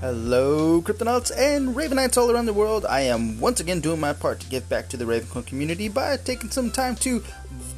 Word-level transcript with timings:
Hello, 0.00 0.80
Cryptonauts 0.80 1.32
and 1.36 1.74
Ravenites 1.74 2.16
all 2.16 2.30
around 2.30 2.46
the 2.46 2.52
world. 2.52 2.86
I 2.86 3.00
am 3.00 3.40
once 3.40 3.58
again 3.58 3.80
doing 3.80 3.98
my 3.98 4.12
part 4.12 4.38
to 4.38 4.48
give 4.48 4.68
back 4.68 4.88
to 4.90 4.96
the 4.96 5.04
Ravencoin 5.04 5.44
community 5.44 5.88
by 5.88 6.16
taking 6.18 6.50
some 6.50 6.70
time 6.70 6.94
to 6.96 7.18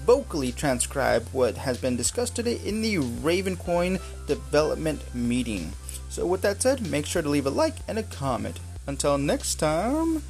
vocally 0.04 0.52
transcribe 0.52 1.26
what 1.32 1.56
has 1.56 1.78
been 1.78 1.96
discussed 1.96 2.36
today 2.36 2.60
in 2.62 2.82
the 2.82 2.96
Ravencoin 2.96 3.98
development 4.26 5.02
meeting. 5.14 5.72
So, 6.10 6.26
with 6.26 6.42
that 6.42 6.60
said, 6.60 6.90
make 6.90 7.06
sure 7.06 7.22
to 7.22 7.28
leave 7.30 7.46
a 7.46 7.50
like 7.50 7.76
and 7.88 7.98
a 7.98 8.02
comment. 8.02 8.60
Until 8.86 9.16
next 9.16 9.54
time, 9.54 10.22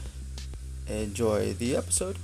enjoy 0.86 1.54
the 1.54 1.74
episode. 1.74 2.18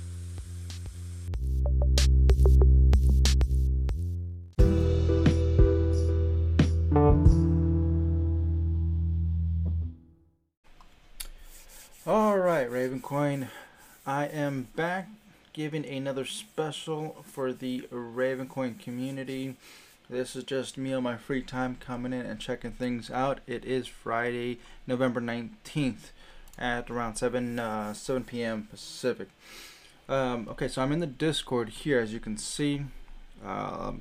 Alright, 12.07 12.71
Ravencoin, 12.71 13.49
I 14.05 14.27
am 14.27 14.69
back 14.77 15.09
giving 15.51 15.85
another 15.85 16.23
special 16.23 17.17
for 17.21 17.51
the 17.51 17.81
Ravencoin 17.91 18.79
community. 18.79 19.57
This 20.09 20.33
is 20.33 20.45
just 20.45 20.77
me 20.77 20.93
on 20.93 21.03
my 21.03 21.17
free 21.17 21.41
time 21.41 21.75
coming 21.81 22.13
in 22.13 22.25
and 22.25 22.39
checking 22.39 22.71
things 22.71 23.11
out. 23.11 23.41
It 23.45 23.65
is 23.65 23.87
Friday, 23.87 24.59
November 24.87 25.19
19th 25.19 26.11
at 26.57 26.89
around 26.89 27.17
7 27.17 27.59
uh, 27.59 27.93
7 27.93 28.23
p.m. 28.23 28.69
Pacific. 28.71 29.27
Um, 30.07 30.47
okay, 30.47 30.69
so 30.69 30.81
I'm 30.81 30.93
in 30.93 31.01
the 31.01 31.07
Discord 31.07 31.67
here, 31.67 31.99
as 31.99 32.13
you 32.13 32.21
can 32.21 32.37
see. 32.37 32.83
Um, 33.45 33.99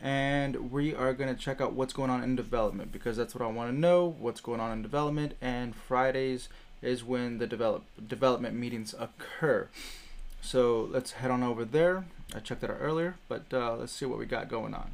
and 0.00 0.70
we 0.70 0.94
are 0.94 1.12
going 1.12 1.34
to 1.34 1.40
check 1.40 1.60
out 1.60 1.72
what's 1.72 1.94
going 1.94 2.10
on 2.10 2.22
in 2.22 2.36
development 2.36 2.92
because 2.92 3.16
that's 3.16 3.34
what 3.34 3.42
I 3.42 3.50
want 3.50 3.72
to 3.72 3.76
know 3.76 4.14
what's 4.20 4.40
going 4.40 4.60
on 4.60 4.70
in 4.70 4.82
development. 4.82 5.34
And 5.40 5.74
Fridays 5.74 6.48
is 6.84 7.04
when 7.04 7.38
the 7.38 7.46
develop 7.46 7.84
development 8.06 8.54
meetings 8.54 8.94
occur. 8.98 9.68
So 10.40 10.88
let's 10.90 11.12
head 11.12 11.30
on 11.30 11.42
over 11.42 11.64
there. 11.64 12.04
I 12.34 12.40
checked 12.40 12.60
that 12.60 12.70
out 12.70 12.78
earlier, 12.80 13.16
but 13.28 13.44
uh, 13.52 13.76
let's 13.76 13.92
see 13.92 14.04
what 14.04 14.18
we 14.18 14.26
got 14.26 14.48
going 14.48 14.74
on. 14.74 14.90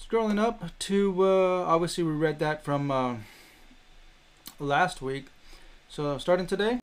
Scrolling 0.00 0.38
up 0.38 0.78
to, 0.80 1.24
uh, 1.24 1.64
obviously 1.64 2.04
we 2.04 2.12
read 2.12 2.38
that 2.38 2.64
from 2.64 2.90
uh, 2.90 3.16
last 4.58 5.02
week. 5.02 5.26
So 5.88 6.18
starting 6.18 6.46
today 6.46 6.80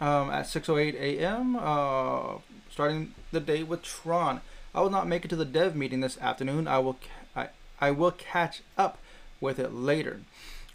um, 0.00 0.30
at 0.30 0.46
6.08 0.46 0.94
a.m., 0.94 1.56
uh, 1.56 2.38
starting 2.70 3.14
the 3.32 3.40
day 3.40 3.62
with 3.62 3.82
Tron. 3.82 4.40
I 4.74 4.80
will 4.80 4.90
not 4.90 5.06
make 5.06 5.24
it 5.24 5.28
to 5.28 5.36
the 5.36 5.44
dev 5.44 5.76
meeting 5.76 6.00
this 6.00 6.18
afternoon. 6.18 6.66
I 6.66 6.78
will, 6.78 6.98
I, 7.36 7.48
I 7.80 7.90
will 7.90 8.10
catch 8.10 8.62
up 8.76 8.98
with 9.40 9.58
it 9.58 9.72
later. 9.72 10.20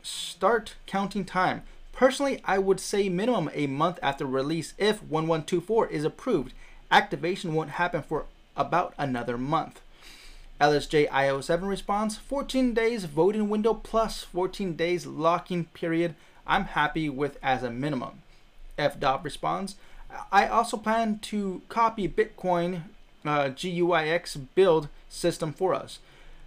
start 0.04 0.76
counting 0.86 1.26
time. 1.26 1.64
Personally, 1.92 2.42
I 2.46 2.60
would 2.60 2.80
say 2.80 3.10
minimum 3.10 3.50
a 3.54 3.68
month 3.68 3.98
after 4.04 4.26
release 4.26 4.74
if 4.78 5.02
1124 5.02 5.88
is 5.88 6.04
approved. 6.04 6.54
Activation 6.92 7.54
won't 7.54 7.72
happen 7.72 8.04
for 8.04 8.26
about 8.56 8.94
another 8.98 9.38
month. 9.38 9.82
LSJIO7 10.62 11.68
responds 11.68 12.18
14 12.18 12.74
days 12.74 13.06
voting 13.06 13.50
window 13.50 13.74
plus 13.74 14.24
14 14.24 14.76
days 14.76 15.06
locking 15.06 15.66
period. 15.66 16.16
I'm 16.46 16.66
happy 16.66 17.10
with 17.10 17.38
as 17.42 17.64
a 17.64 17.72
minimum. 17.72 18.22
FDOV 18.78 19.24
responds 19.24 19.76
I 20.32 20.48
also 20.48 20.78
plan 20.78 21.20
to 21.24 21.62
copy 21.70 22.08
Bitcoin 22.08 22.84
uh, 23.26 23.50
GUIX 23.50 24.38
build 24.56 24.90
system 25.10 25.54
for 25.54 25.74
us. 25.74 26.00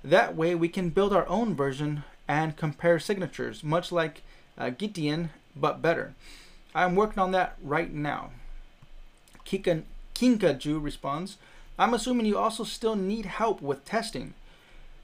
That 0.05 0.37
way 0.37 0.55
we 0.55 0.69
can 0.69 0.91
build 0.91 1.13
our 1.13 1.29
own 1.29 1.55
version 1.55 2.05
and 2.29 2.57
compare 2.57 2.99
signatures, 2.99 3.63
much 3.63 3.93
like 3.93 4.23
uh, 4.59 4.71
Gitian, 4.71 5.31
but 5.55 5.83
better. 5.83 6.15
I'm 6.75 6.95
working 6.95 7.19
on 7.19 7.33
that 7.33 7.57
right 7.63 7.93
now. 7.93 8.31
Kika, 9.47 9.83
Kinkajou 10.15 10.83
responds, 10.83 11.37
I'm 11.79 11.95
assuming 11.95 12.27
you 12.27 12.39
also 12.39 12.65
still 12.65 12.97
need 12.97 13.27
help 13.27 13.63
with 13.63 13.85
testing. 13.85 14.35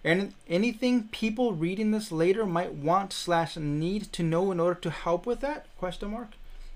And 0.04 0.34
anything 0.48 1.04
people 1.04 1.52
reading 1.52 1.92
this 1.92 2.10
later 2.10 2.44
might 2.44 2.74
want 2.74 3.12
slash 3.12 3.56
need 3.56 4.12
to 4.12 4.22
know 4.22 4.50
in 4.50 4.58
order 4.58 4.80
to 4.80 4.90
help 4.90 5.26
with 5.26 5.40
that? 5.40 5.66
Question 5.78 6.10
mark. 6.10 6.30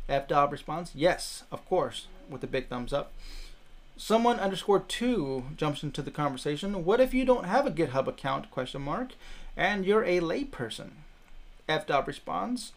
FDOV 0.08 0.52
responds, 0.52 0.92
yes, 0.94 1.42
of 1.50 1.66
course, 1.66 2.06
with 2.30 2.44
a 2.44 2.46
big 2.46 2.68
thumbs 2.68 2.92
up. 2.92 3.12
Someone 3.96 4.38
underscore 4.38 4.80
two 4.80 5.44
jumps 5.56 5.82
into 5.82 6.02
the 6.02 6.10
conversation. 6.10 6.84
What 6.84 7.00
if 7.00 7.12
you 7.12 7.24
don't 7.24 7.46
have 7.46 7.66
a 7.66 7.70
GitHub 7.70 8.06
account? 8.06 8.50
Question 8.50 8.82
mark 8.82 9.12
and 9.56 9.84
you're 9.84 10.04
a 10.04 10.20
layperson. 10.20 10.90
FDOV 11.68 12.06
responds, 12.06 12.72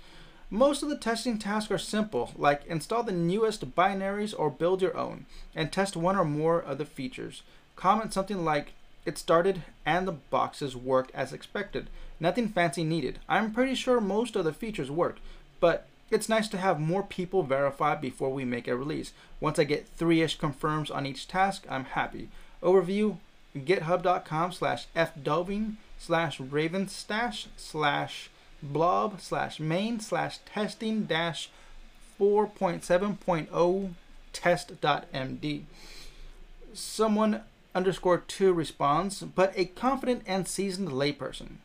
most 0.51 0.81
of 0.81 0.89
the 0.89 0.97
testing 0.97 1.37
tasks 1.37 1.71
are 1.71 1.77
simple, 1.77 2.31
like 2.35 2.65
install 2.65 3.03
the 3.03 3.11
newest 3.11 3.75
binaries 3.75 4.33
or 4.37 4.49
build 4.49 4.81
your 4.81 4.97
own, 4.97 5.25
and 5.55 5.71
test 5.71 5.95
one 5.95 6.15
or 6.15 6.25
more 6.25 6.59
of 6.59 6.79
the 6.79 6.85
features. 6.85 7.43
Comment 7.75 8.11
something 8.11 8.43
like, 8.43 8.73
it 9.05 9.17
started 9.17 9.61
and 9.85 10.07
the 10.07 10.11
boxes 10.13 10.75
worked 10.75 11.11
as 11.13 11.33
expected. 11.33 11.87
Nothing 12.19 12.49
fancy 12.49 12.83
needed. 12.83 13.19
I'm 13.29 13.53
pretty 13.53 13.75
sure 13.75 14.01
most 14.01 14.35
of 14.35 14.43
the 14.43 14.53
features 14.53 14.89
work, 14.89 15.19
but 15.59 15.85
it's 16.09 16.29
nice 16.29 16.47
to 16.49 16.57
have 16.57 16.79
more 16.79 17.03
people 17.03 17.43
verify 17.43 17.93
before 17.93 18.31
we 18.31 18.43
make 18.43 18.67
a 18.67 18.75
release. 18.75 19.13
Once 19.39 19.59
I 19.59 19.63
get 19.63 19.87
three-ish 19.87 20.39
confirms 20.39 20.89
on 20.89 21.05
each 21.05 21.27
task, 21.27 21.65
I'm 21.69 21.85
happy. 21.85 22.29
Overview, 22.63 23.17
github.com 23.55 24.51
slash 24.51 24.87
fdoving 24.95 25.75
slash 25.99 26.39
ravenstash 26.39 27.47
slash 27.55 28.31
blob 28.63 29.21
slash 29.21 29.59
main 29.59 29.99
slash 29.99 30.39
testing 30.51 31.03
dash 31.03 31.49
4.7.0 32.19 33.93
test.md. 34.33 35.63
someone 36.73 37.41
underscore 37.73 38.17
two 38.17 38.51
responds, 38.53 39.21
but 39.21 39.53
a 39.55 39.65
confident 39.65 40.23
and 40.25 40.47
seasoned 40.47 40.89
layperson. 40.89 41.57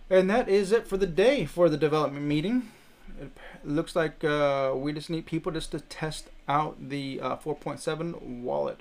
And 0.08 0.28
that 0.30 0.48
is 0.48 0.72
it 0.72 0.86
for 0.86 0.96
the 0.96 1.06
day 1.06 1.44
for 1.44 1.68
the 1.68 1.76
development 1.76 2.26
meeting. 2.26 2.70
It 3.20 3.30
looks 3.64 3.94
like 3.94 4.24
uh, 4.24 4.72
we 4.74 4.92
just 4.92 5.10
need 5.10 5.26
people 5.26 5.52
just 5.52 5.70
to 5.72 5.80
test 5.80 6.28
out 6.48 6.88
the 6.88 7.20
uh, 7.20 7.36
4.7 7.36 8.20
wallet. 8.42 8.80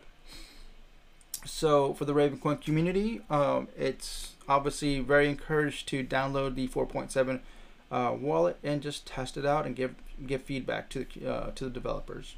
So 1.45 1.93
for 1.93 2.05
the 2.05 2.13
Ravencoin 2.13 2.61
community, 2.61 3.21
um, 3.29 3.67
it's 3.77 4.33
obviously 4.47 4.99
very 4.99 5.27
encouraged 5.27 5.87
to 5.89 6.03
download 6.03 6.55
the 6.55 6.67
4.7 6.67 7.39
uh, 7.91 8.15
wallet 8.19 8.57
and 8.63 8.81
just 8.81 9.05
test 9.05 9.37
it 9.37 9.45
out 9.45 9.65
and 9.65 9.75
give 9.75 9.95
give 10.25 10.43
feedback 10.43 10.89
to 10.89 11.05
the 11.13 11.31
uh, 11.31 11.51
to 11.51 11.65
the 11.65 11.69
developers. 11.69 12.35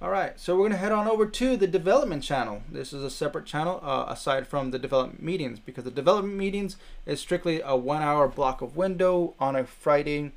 All 0.00 0.10
right, 0.10 0.38
so 0.38 0.56
we're 0.56 0.68
gonna 0.68 0.76
head 0.76 0.92
on 0.92 1.08
over 1.08 1.26
to 1.26 1.56
the 1.56 1.66
development 1.66 2.22
channel. 2.22 2.62
This 2.70 2.92
is 2.92 3.02
a 3.02 3.10
separate 3.10 3.46
channel 3.46 3.80
uh, 3.82 4.04
aside 4.08 4.46
from 4.46 4.70
the 4.70 4.78
development 4.78 5.22
meetings 5.22 5.58
because 5.58 5.82
the 5.82 5.90
development 5.90 6.36
meetings 6.36 6.76
is 7.04 7.18
strictly 7.18 7.60
a 7.64 7.76
one-hour 7.76 8.28
block 8.28 8.62
of 8.62 8.76
window 8.76 9.34
on 9.40 9.56
a 9.56 9.64
Friday, 9.64 10.30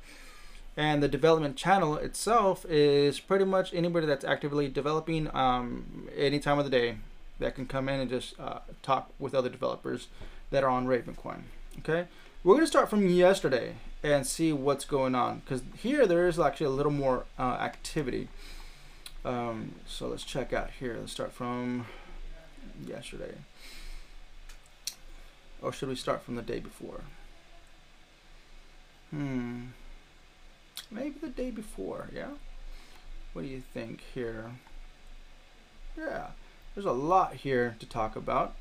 and 0.76 1.02
the 1.02 1.08
development 1.08 1.56
channel 1.56 1.96
itself 1.96 2.64
is 2.68 3.20
pretty 3.20 3.44
much 3.44 3.74
anybody 3.74 4.06
that's 4.06 4.24
actively 4.24 4.68
developing 4.68 5.28
um, 5.34 6.08
any 6.16 6.38
time 6.38 6.58
of 6.58 6.64
the 6.64 6.70
day 6.70 6.96
that 7.38 7.54
can 7.54 7.66
come 7.66 7.88
in 7.88 8.00
and 8.00 8.08
just 8.08 8.38
uh, 8.40 8.60
talk 8.82 9.10
with 9.18 9.34
other 9.34 9.48
developers 9.48 10.08
that 10.50 10.64
are 10.64 10.70
on 10.70 10.86
Ravencoin. 10.86 11.42
Okay, 11.80 12.06
we're 12.42 12.54
gonna 12.54 12.66
start 12.66 12.88
from 12.88 13.08
yesterday 13.08 13.74
and 14.02 14.26
see 14.26 14.52
what's 14.52 14.84
going 14.84 15.14
on 15.14 15.40
because 15.40 15.62
here 15.76 16.06
there 16.06 16.26
is 16.26 16.38
actually 16.38 16.66
a 16.66 16.70
little 16.70 16.92
more 16.92 17.24
uh, 17.38 17.56
activity. 17.60 18.28
Um, 19.24 19.76
so 19.86 20.08
let's 20.08 20.24
check 20.24 20.52
out 20.52 20.70
here. 20.80 20.96
Let's 20.98 21.12
start 21.12 21.32
from 21.32 21.86
yesterday. 22.84 23.34
Or 25.60 25.72
should 25.72 25.88
we 25.88 25.94
start 25.94 26.22
from 26.22 26.34
the 26.34 26.42
day 26.42 26.58
before? 26.58 27.02
Hmm. 29.10 29.66
Maybe 30.92 31.16
the 31.20 31.28
day 31.28 31.50
before, 31.50 32.08
yeah? 32.14 32.28
What 33.32 33.42
do 33.42 33.48
you 33.48 33.62
think 33.72 34.02
here? 34.14 34.50
Yeah, 35.96 36.28
there's 36.74 36.86
a 36.86 36.92
lot 36.92 37.34
here 37.34 37.76
to 37.80 37.86
talk 37.86 38.14
about. 38.14 38.54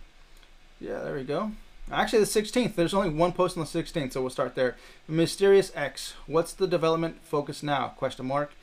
Yeah, 0.80 1.00
there 1.00 1.16
we 1.16 1.24
go. 1.24 1.52
Actually, 1.92 2.20
the 2.20 2.26
16th. 2.26 2.76
There's 2.76 2.94
only 2.94 3.10
one 3.10 3.34
post 3.34 3.58
on 3.58 3.64
the 3.64 3.70
16th, 3.70 4.14
so 4.14 4.22
we'll 4.22 4.30
start 4.30 4.56
there. 4.56 4.76
Mysterious 5.08 5.72
X. 5.76 6.14
What's 6.26 6.54
the 6.54 6.68
development 6.68 7.18
focus 7.24 7.62
now? 7.62 7.90
Question 7.90 8.28
mark. 8.28 8.54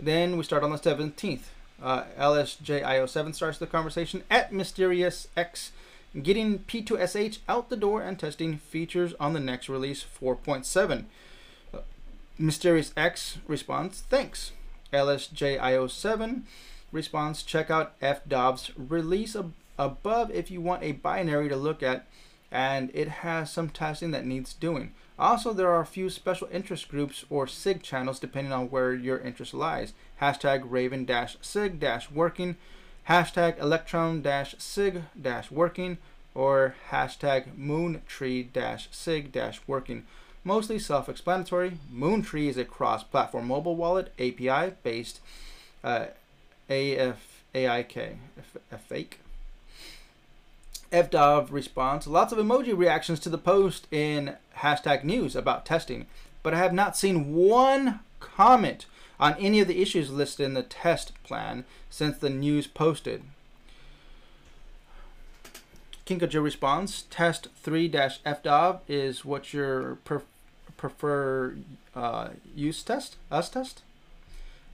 Then 0.00 0.36
we 0.36 0.42
start 0.42 0.64
on 0.64 0.70
the 0.70 0.78
17th. 0.78 1.42
Uh, 1.82 2.04
LSJIO7 2.18 3.34
starts 3.34 3.58
the 3.58 3.66
conversation 3.66 4.24
at 4.30 4.52
Mysterious 4.52 5.28
X, 5.36 5.72
getting 6.20 6.60
P2SH 6.60 7.38
out 7.48 7.68
the 7.68 7.76
door 7.76 8.02
and 8.02 8.18
testing 8.18 8.58
features 8.58 9.14
on 9.20 9.34
the 9.34 9.40
next 9.40 9.68
release 9.68 10.04
4.7. 10.04 11.04
Mysterious 12.38 12.92
X 12.96 13.38
responds, 13.46 14.00
thanks. 14.00 14.52
LSJIO7 14.92 16.42
responds, 16.90 17.42
check 17.42 17.70
out 17.70 17.98
FDOV's 18.00 18.72
release 18.76 19.36
ab- 19.36 19.52
above 19.78 20.30
if 20.30 20.50
you 20.50 20.60
want 20.60 20.82
a 20.82 20.92
binary 20.92 21.48
to 21.48 21.56
look 21.56 21.82
at 21.82 22.06
and 22.50 22.90
it 22.94 23.08
has 23.08 23.52
some 23.52 23.68
testing 23.68 24.10
that 24.12 24.26
needs 24.26 24.54
doing. 24.54 24.92
Also, 25.18 25.52
there 25.52 25.70
are 25.70 25.80
a 25.80 25.86
few 25.86 26.08
special 26.10 26.48
interest 26.52 26.88
groups 26.88 27.24
or 27.30 27.46
SIG 27.46 27.82
channels 27.82 28.20
depending 28.20 28.52
on 28.52 28.70
where 28.70 28.94
your 28.94 29.18
interest 29.18 29.54
lies. 29.54 29.92
Hashtag 30.20 30.62
raven-sig-working, 30.64 32.56
hashtag 33.08 33.60
electrum-sig-working, 33.60 35.98
or 36.34 36.74
hashtag 36.90 37.56
moontree-sig-working. 37.56 40.04
Mostly 40.44 40.78
self-explanatory. 40.78 41.78
Moontree 41.92 42.48
is 42.48 42.58
a 42.58 42.64
cross-platform 42.64 43.46
mobile 43.46 43.76
wallet 43.76 44.12
API-based 44.18 45.20
uh, 45.82 46.06
AF, 46.68 47.42
AIK, 47.54 47.96
a 48.70 48.78
fake 48.78 49.20
FDOV 50.94 51.50
response, 51.50 52.06
lots 52.06 52.32
of 52.32 52.38
emoji 52.38 52.76
reactions 52.76 53.18
to 53.18 53.28
the 53.28 53.36
post 53.36 53.88
in 53.90 54.36
hashtag 54.58 55.02
news 55.02 55.34
about 55.34 55.66
testing, 55.66 56.06
but 56.44 56.54
I 56.54 56.58
have 56.58 56.72
not 56.72 56.96
seen 56.96 57.34
one 57.34 57.98
comment 58.20 58.86
on 59.18 59.34
any 59.34 59.58
of 59.58 59.66
the 59.66 59.82
issues 59.82 60.10
listed 60.10 60.46
in 60.46 60.54
the 60.54 60.62
test 60.62 61.12
plan 61.24 61.64
since 61.90 62.16
the 62.18 62.30
news 62.30 62.68
posted. 62.68 63.24
Kinkajou 66.06 66.44
responds, 66.44 67.02
test 67.10 67.48
3-FDOV 67.64 68.80
is 68.86 69.24
what 69.24 69.52
your 69.52 69.96
prefer 70.84 71.56
uh, 71.94 72.28
use 72.54 72.82
test, 72.82 73.16
us 73.30 73.48
test? 73.48 73.82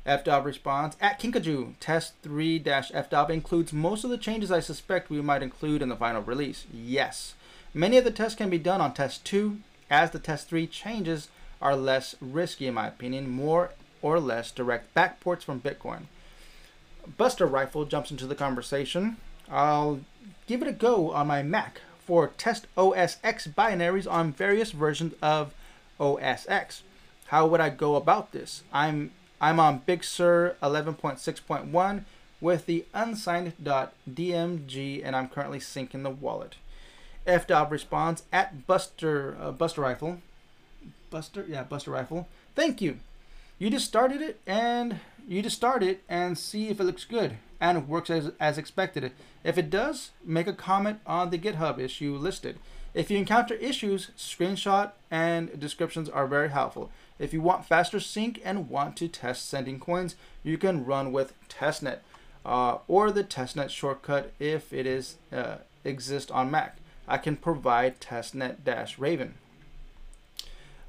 FDOV 0.05 0.45
response 0.45 0.97
at 1.01 1.21
Kinkajou. 1.21 1.75
Test 1.79 2.21
3-FDOV 2.23 3.31
includes 3.31 3.73
most 3.73 4.03
of 4.03 4.11
the 4.11 4.19
changes 4.19 4.51
I 4.51 4.59
suspect 4.59 5.09
we 5.09 5.21
might 5.21 5.43
include 5.43 5.83
in 5.83 5.89
the 5.89 5.95
final 5.95 6.21
release. 6.21 6.67
Yes. 6.75 7.35
Many 7.73 7.97
of 7.97 8.03
the 8.03 8.11
tests 8.11 8.37
can 8.37 8.51
be 8.51 8.59
done 8.59 8.81
on 8.81 8.93
test 8.93 9.25
2, 9.25 9.59
as 9.89 10.11
the 10.11 10.19
test 10.19 10.49
3 10.49 10.67
changes 10.67 11.29
are 11.63 11.77
less 11.77 12.17
risky 12.21 12.67
in 12.67 12.75
my 12.75 12.89
opinion, 12.89 13.31
more 13.31 13.71
or 14.03 14.19
less 14.19 14.51
direct 14.51 14.93
backports 14.93 15.43
from 15.45 15.61
Bitcoin. 15.61 16.07
Buster 17.17 17.47
Rifle 17.47 17.85
jumps 17.85 18.11
into 18.11 18.27
the 18.27 18.35
conversation. 18.35 19.19
I'll 19.49 20.01
give 20.49 20.61
it 20.61 20.69
a 20.69 20.73
go 20.73 21.13
on 21.13 21.29
my 21.29 21.45
Mac 21.45 21.83
for 22.05 22.33
test 22.37 22.67
OS 22.77 23.19
X 23.23 23.47
binaries 23.47 24.11
on 24.11 24.33
various 24.33 24.73
versions 24.73 25.15
of 25.23 25.55
OS 26.01 26.49
X. 26.49 26.83
How 27.27 27.47
would 27.47 27.61
I 27.61 27.71
go 27.71 27.95
about 27.95 28.33
this? 28.33 28.65
I'm 28.73 29.13
I'm 29.41 29.61
on 29.61 29.83
Big 29.87 30.03
Sur 30.05 30.57
11.6.1 30.63 32.05
with 32.41 32.67
the 32.67 32.85
unsigned.dmg 32.93 35.03
and 35.05 35.17
I'm 35.17 35.29
currently 35.29 35.61
syncing 35.61 36.03
the 36.03 36.11
wallet. 36.11 36.57
FDOV 37.27 37.71
responds 37.71 38.25
at 38.33 38.67
Buster 38.67 39.37
uh, 39.41 39.53
Buster 39.53 39.83
Rifle. 39.83 40.19
Buster, 41.11 41.45
yeah, 41.49 41.63
Buster 41.63 41.93
Rifle. 41.93 42.27
Thank 42.55 42.81
you. 42.81 42.99
You 43.59 43.71
just 43.71 43.87
started 43.87 44.23
it 44.23 44.41
and 44.47 45.01
you 45.29 45.43
just 45.43 45.57
start 45.57 45.83
it 45.83 46.03
and 46.09 46.39
see 46.39 46.69
if 46.69 46.81
it 46.81 46.85
looks 46.85 47.05
good 47.05 47.37
and 47.61 47.89
works 47.89 48.11
as, 48.11 48.33
as 48.41 48.59
expected. 48.59 49.13
If 49.45 49.59
it 49.59 49.71
does, 49.71 50.11
make 50.25 50.47
a 50.47 50.53
comment 50.53 51.01
on 51.07 51.31
the 51.31 51.39
GitHub 51.39 51.79
issue 51.79 52.17
listed. 52.17 52.59
If 52.93 53.11
you 53.11 53.19
encounter 53.19 53.55
issues, 53.55 54.11
screenshot 54.17 54.93
and 55.11 55.59
descriptions 55.61 56.09
are 56.09 56.27
very 56.27 56.51
helpful. 56.51 56.91
If 57.19 57.33
you 57.33 57.41
want 57.41 57.65
faster 57.65 58.01
sync 58.01 58.41
and 58.45 58.69
want 58.69 58.97
to 58.97 59.09
test 59.09 59.49
sending 59.49 59.79
coins, 59.79 60.17
you 60.43 60.59
can 60.59 60.85
run 60.85 61.13
with 61.13 61.35
testnet 61.49 61.99
uh, 62.45 62.79
or 62.89 63.11
the 63.11 63.23
testnet 63.23 63.71
shortcut 63.71 64.33
if 64.39 64.73
it 64.73 64.87
is 64.87 65.17
uh, 65.33 65.59
exists 65.85 66.31
on 66.31 66.51
Mac. 66.51 66.79
I 67.07 67.19
can 67.19 67.37
provide 67.37 68.01
testnet-raven. 68.01 69.35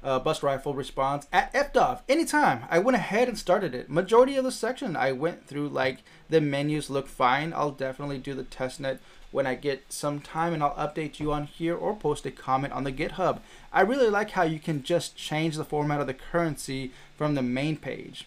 Uh, 0.02 0.18
Bust 0.18 0.42
Rifle 0.42 0.74
response 0.74 1.28
at 1.32 1.52
FDOV 1.52 2.00
anytime. 2.08 2.64
I 2.68 2.80
went 2.80 2.96
ahead 2.96 3.28
and 3.28 3.38
started 3.38 3.74
it. 3.74 3.88
Majority 3.88 4.36
of 4.36 4.44
the 4.44 4.50
section 4.50 4.96
I 4.96 5.12
went 5.12 5.46
through, 5.46 5.68
like 5.68 5.98
the 6.28 6.40
menus 6.40 6.90
look 6.90 7.06
fine. 7.06 7.52
I'll 7.52 7.70
definitely 7.70 8.18
do 8.18 8.34
the 8.34 8.42
testnet 8.42 8.98
when 9.30 9.46
I 9.46 9.54
get 9.54 9.92
some 9.92 10.20
time 10.20 10.52
and 10.52 10.62
I'll 10.62 10.74
update 10.74 11.18
you 11.18 11.32
on 11.32 11.46
here 11.46 11.74
or 11.74 11.96
post 11.96 12.26
a 12.26 12.30
comment 12.30 12.72
on 12.72 12.84
the 12.84 12.92
GitHub. 12.92 13.40
I 13.72 13.80
really 13.80 14.10
like 14.10 14.30
how 14.30 14.42
you 14.42 14.58
can 14.60 14.82
just 14.82 15.16
change 15.16 15.56
the 15.56 15.64
format 15.64 16.00
of 16.00 16.06
the 16.06 16.14
currency 16.14 16.92
from 17.16 17.34
the 17.34 17.42
main 17.42 17.76
page. 17.76 18.26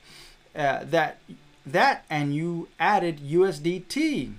Uh, 0.56 0.84
that 0.84 1.20
that 1.66 2.06
and 2.10 2.36
you 2.36 2.68
added 2.80 3.20
USDT. 3.20 4.34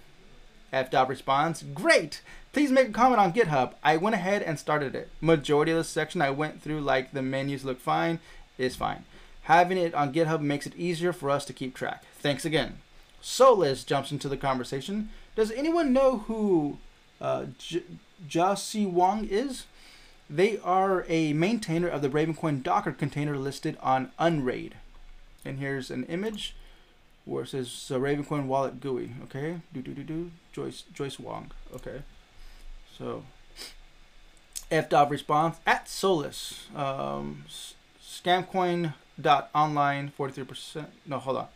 FDOV 0.84 1.08
responds, 1.08 1.62
great. 1.74 2.22
Please 2.52 2.70
make 2.70 2.88
a 2.88 2.92
comment 2.92 3.20
on 3.20 3.32
GitHub. 3.32 3.74
I 3.84 3.96
went 3.96 4.14
ahead 4.14 4.42
and 4.42 4.58
started 4.58 4.94
it. 4.94 5.10
Majority 5.20 5.72
of 5.72 5.78
the 5.78 5.84
section 5.84 6.22
I 6.22 6.30
went 6.30 6.62
through, 6.62 6.80
like 6.80 7.12
the 7.12 7.22
menus 7.22 7.64
look 7.64 7.80
fine, 7.80 8.18
is 8.56 8.76
fine. 8.76 9.04
Having 9.42 9.78
it 9.78 9.94
on 9.94 10.12
GitHub 10.12 10.40
makes 10.40 10.66
it 10.66 10.76
easier 10.76 11.12
for 11.12 11.30
us 11.30 11.44
to 11.44 11.52
keep 11.52 11.74
track. 11.74 12.04
Thanks 12.18 12.44
again. 12.44 12.78
Solus 13.20 13.84
jumps 13.84 14.10
into 14.10 14.28
the 14.28 14.36
conversation. 14.36 15.10
Does 15.34 15.50
anyone 15.50 15.92
know 15.92 16.18
who 16.18 16.78
uh, 17.20 17.46
J- 17.58 17.82
Wong 18.86 19.26
is? 19.26 19.66
They 20.28 20.58
are 20.58 21.04
a 21.08 21.32
maintainer 21.32 21.88
of 21.88 22.02
the 22.02 22.08
Ravencoin 22.08 22.62
Docker 22.62 22.92
container 22.92 23.36
listed 23.36 23.76
on 23.82 24.10
Unraid. 24.18 24.74
And 25.44 25.58
here's 25.58 25.90
an 25.90 26.04
image 26.04 26.56
where 27.24 27.44
it 27.44 27.48
says 27.48 27.90
uh, 27.92 27.98
Ravencoin 27.98 28.46
Wallet 28.46 28.80
GUI. 28.80 29.10
Okay, 29.24 29.60
do 29.72 29.82
do 29.82 29.92
do 29.92 30.02
do. 30.02 30.30
Joyce 30.56 30.84
Joyce 30.94 31.20
Wong. 31.20 31.50
Okay, 31.74 32.00
so 32.96 33.24
FDOV 34.70 35.10
response 35.10 35.58
at 35.66 35.86
Solus. 35.86 36.68
Um, 36.74 37.44
scamcoin 38.02 38.94
dot 39.20 39.50
online 39.54 40.12
43%. 40.18 40.86
No, 41.04 41.18
hold 41.18 41.36
on. 41.36 41.46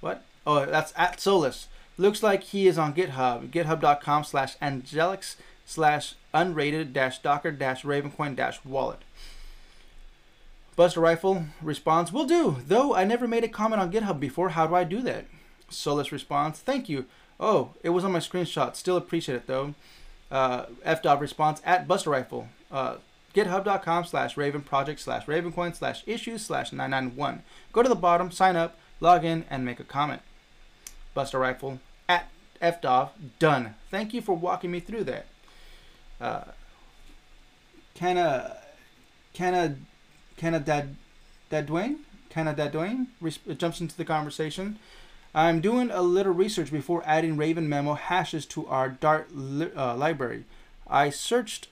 What? 0.00 0.22
Oh, 0.46 0.66
that's 0.66 0.92
at 0.96 1.18
Solus. 1.18 1.68
Looks 1.96 2.22
like 2.22 2.42
he 2.42 2.66
is 2.66 2.76
on 2.76 2.94
GitHub. 2.94 3.48
GitHub.com 3.48 4.24
slash 4.24 4.58
Angelix 4.58 5.36
slash 5.64 6.14
unraid 6.34 6.92
dash 6.92 7.20
docker 7.20 7.52
dash 7.52 7.84
ravencoin 7.84 8.36
dash 8.36 8.62
wallet. 8.66 9.00
Buster 10.76 11.00
Rifle 11.00 11.46
responds, 11.62 12.12
Will 12.12 12.26
do, 12.26 12.58
though 12.66 12.94
I 12.94 13.04
never 13.04 13.26
made 13.26 13.44
a 13.44 13.48
comment 13.48 13.80
on 13.80 13.92
GitHub 13.92 14.20
before. 14.20 14.50
How 14.50 14.66
do 14.66 14.74
I 14.74 14.84
do 14.84 15.00
that? 15.02 15.24
Solus 15.70 16.12
responds, 16.12 16.58
Thank 16.60 16.90
you. 16.90 17.06
Oh, 17.40 17.70
it 17.82 17.90
was 17.90 18.04
on 18.04 18.12
my 18.12 18.18
screenshot. 18.18 18.76
Still 18.76 18.96
appreciate 18.96 19.36
it, 19.36 19.46
though. 19.46 19.74
Uh, 20.30 20.66
FDOV 20.86 21.20
response 21.20 21.60
at 21.64 21.86
Buster 21.88 22.10
Rifle. 22.10 22.48
Uh, 22.70 22.96
GitHub.com 23.34 24.04
slash 24.04 24.36
Raven 24.36 24.62
Project 24.62 25.00
slash 25.00 25.26
Ravencoin 25.26 25.74
slash 25.74 26.02
issues 26.06 26.44
slash 26.44 26.72
991. 26.72 27.42
Go 27.72 27.82
to 27.82 27.88
the 27.88 27.94
bottom, 27.94 28.30
sign 28.30 28.56
up, 28.56 28.78
log 29.00 29.24
in, 29.24 29.44
and 29.50 29.64
make 29.64 29.80
a 29.80 29.84
comment. 29.84 30.22
Buster 31.14 31.38
Rifle 31.38 31.80
at 32.08 32.28
FDOV. 32.60 33.10
Done. 33.38 33.74
Thank 33.90 34.14
you 34.14 34.20
for 34.20 34.36
walking 34.36 34.70
me 34.70 34.80
through 34.80 35.04
that. 35.04 35.26
Uh, 36.20 36.44
Canna, 37.94 38.56
Canna, 39.32 39.76
Canna 40.36 40.60
Dad, 40.60 40.96
Dad 41.50 41.66
Dwayne, 41.66 41.96
Canna 42.30 42.54
Dad 42.54 42.72
Dwayne 42.72 43.06
jumps 43.58 43.80
into 43.80 43.96
the 43.96 44.04
conversation. 44.04 44.78
I'm 45.34 45.60
doing 45.60 45.90
a 45.90 46.02
little 46.02 46.32
research 46.34 46.70
before 46.70 47.02
adding 47.06 47.36
Raven 47.36 47.68
memo 47.68 47.94
hashes 47.94 48.44
to 48.46 48.66
our 48.66 48.90
Dart 48.90 49.34
li- 49.34 49.70
uh, 49.74 49.96
library. 49.96 50.44
I 50.86 51.08
searched 51.08 51.68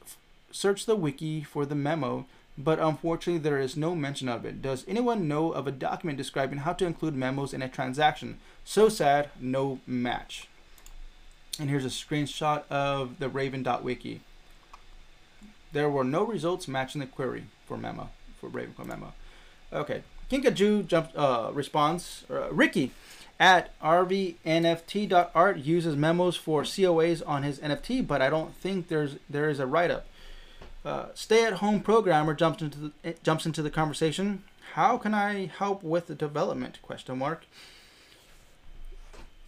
searched 0.50 0.86
the 0.86 0.96
wiki 0.96 1.42
for 1.42 1.66
the 1.66 1.74
memo, 1.74 2.26
but 2.56 2.80
unfortunately 2.80 3.38
there 3.38 3.60
is 3.60 3.76
no 3.76 3.94
mention 3.94 4.28
of 4.28 4.44
it. 4.44 4.62
Does 4.62 4.84
anyone 4.88 5.28
know 5.28 5.52
of 5.52 5.66
a 5.66 5.72
document 5.72 6.16
describing 6.16 6.60
how 6.60 6.72
to 6.72 6.86
include 6.86 7.14
memos 7.14 7.52
in 7.52 7.62
a 7.62 7.68
transaction? 7.68 8.38
So 8.64 8.88
sad, 8.88 9.28
no 9.38 9.80
match. 9.86 10.48
And 11.58 11.68
here's 11.68 11.84
a 11.84 11.88
screenshot 11.88 12.66
of 12.68 13.18
the 13.18 13.28
Raven.wiki. 13.28 14.20
There 15.72 15.90
were 15.90 16.04
no 16.04 16.24
results 16.24 16.66
matching 16.66 17.00
the 17.00 17.06
query 17.06 17.44
for 17.66 17.76
memo 17.76 18.08
for 18.40 18.48
Ravencoin 18.48 18.86
memo. 18.86 19.12
Okay, 19.72 20.02
Kinkajou 20.30 20.86
jump 20.86 21.10
uh, 21.14 21.50
responds. 21.52 22.24
Uh, 22.30 22.50
Ricky 22.50 22.90
at 23.40 23.76
rvnft.art 23.80 25.56
uses 25.56 25.96
memos 25.96 26.36
for 26.36 26.62
COAs 26.62 27.22
on 27.26 27.42
his 27.42 27.58
NFT, 27.58 28.06
but 28.06 28.20
I 28.20 28.28
don't 28.28 28.54
think 28.54 28.88
there's 28.88 29.16
there 29.30 29.48
is 29.48 29.58
a 29.58 29.66
write 29.66 29.90
up. 29.90 30.06
Uh, 30.84 31.06
stay-at-home 31.14 31.80
programmer 31.80 32.34
jumps 32.34 32.62
into 32.62 32.78
the, 32.78 32.92
eh, 33.02 33.12
jumps 33.22 33.46
into 33.46 33.62
the 33.62 33.70
conversation. 33.70 34.44
How 34.74 34.98
can 34.98 35.14
I 35.14 35.46
help 35.46 35.82
with 35.82 36.06
the 36.06 36.14
development? 36.14 36.80
Question 36.82 37.18
mark. 37.18 37.46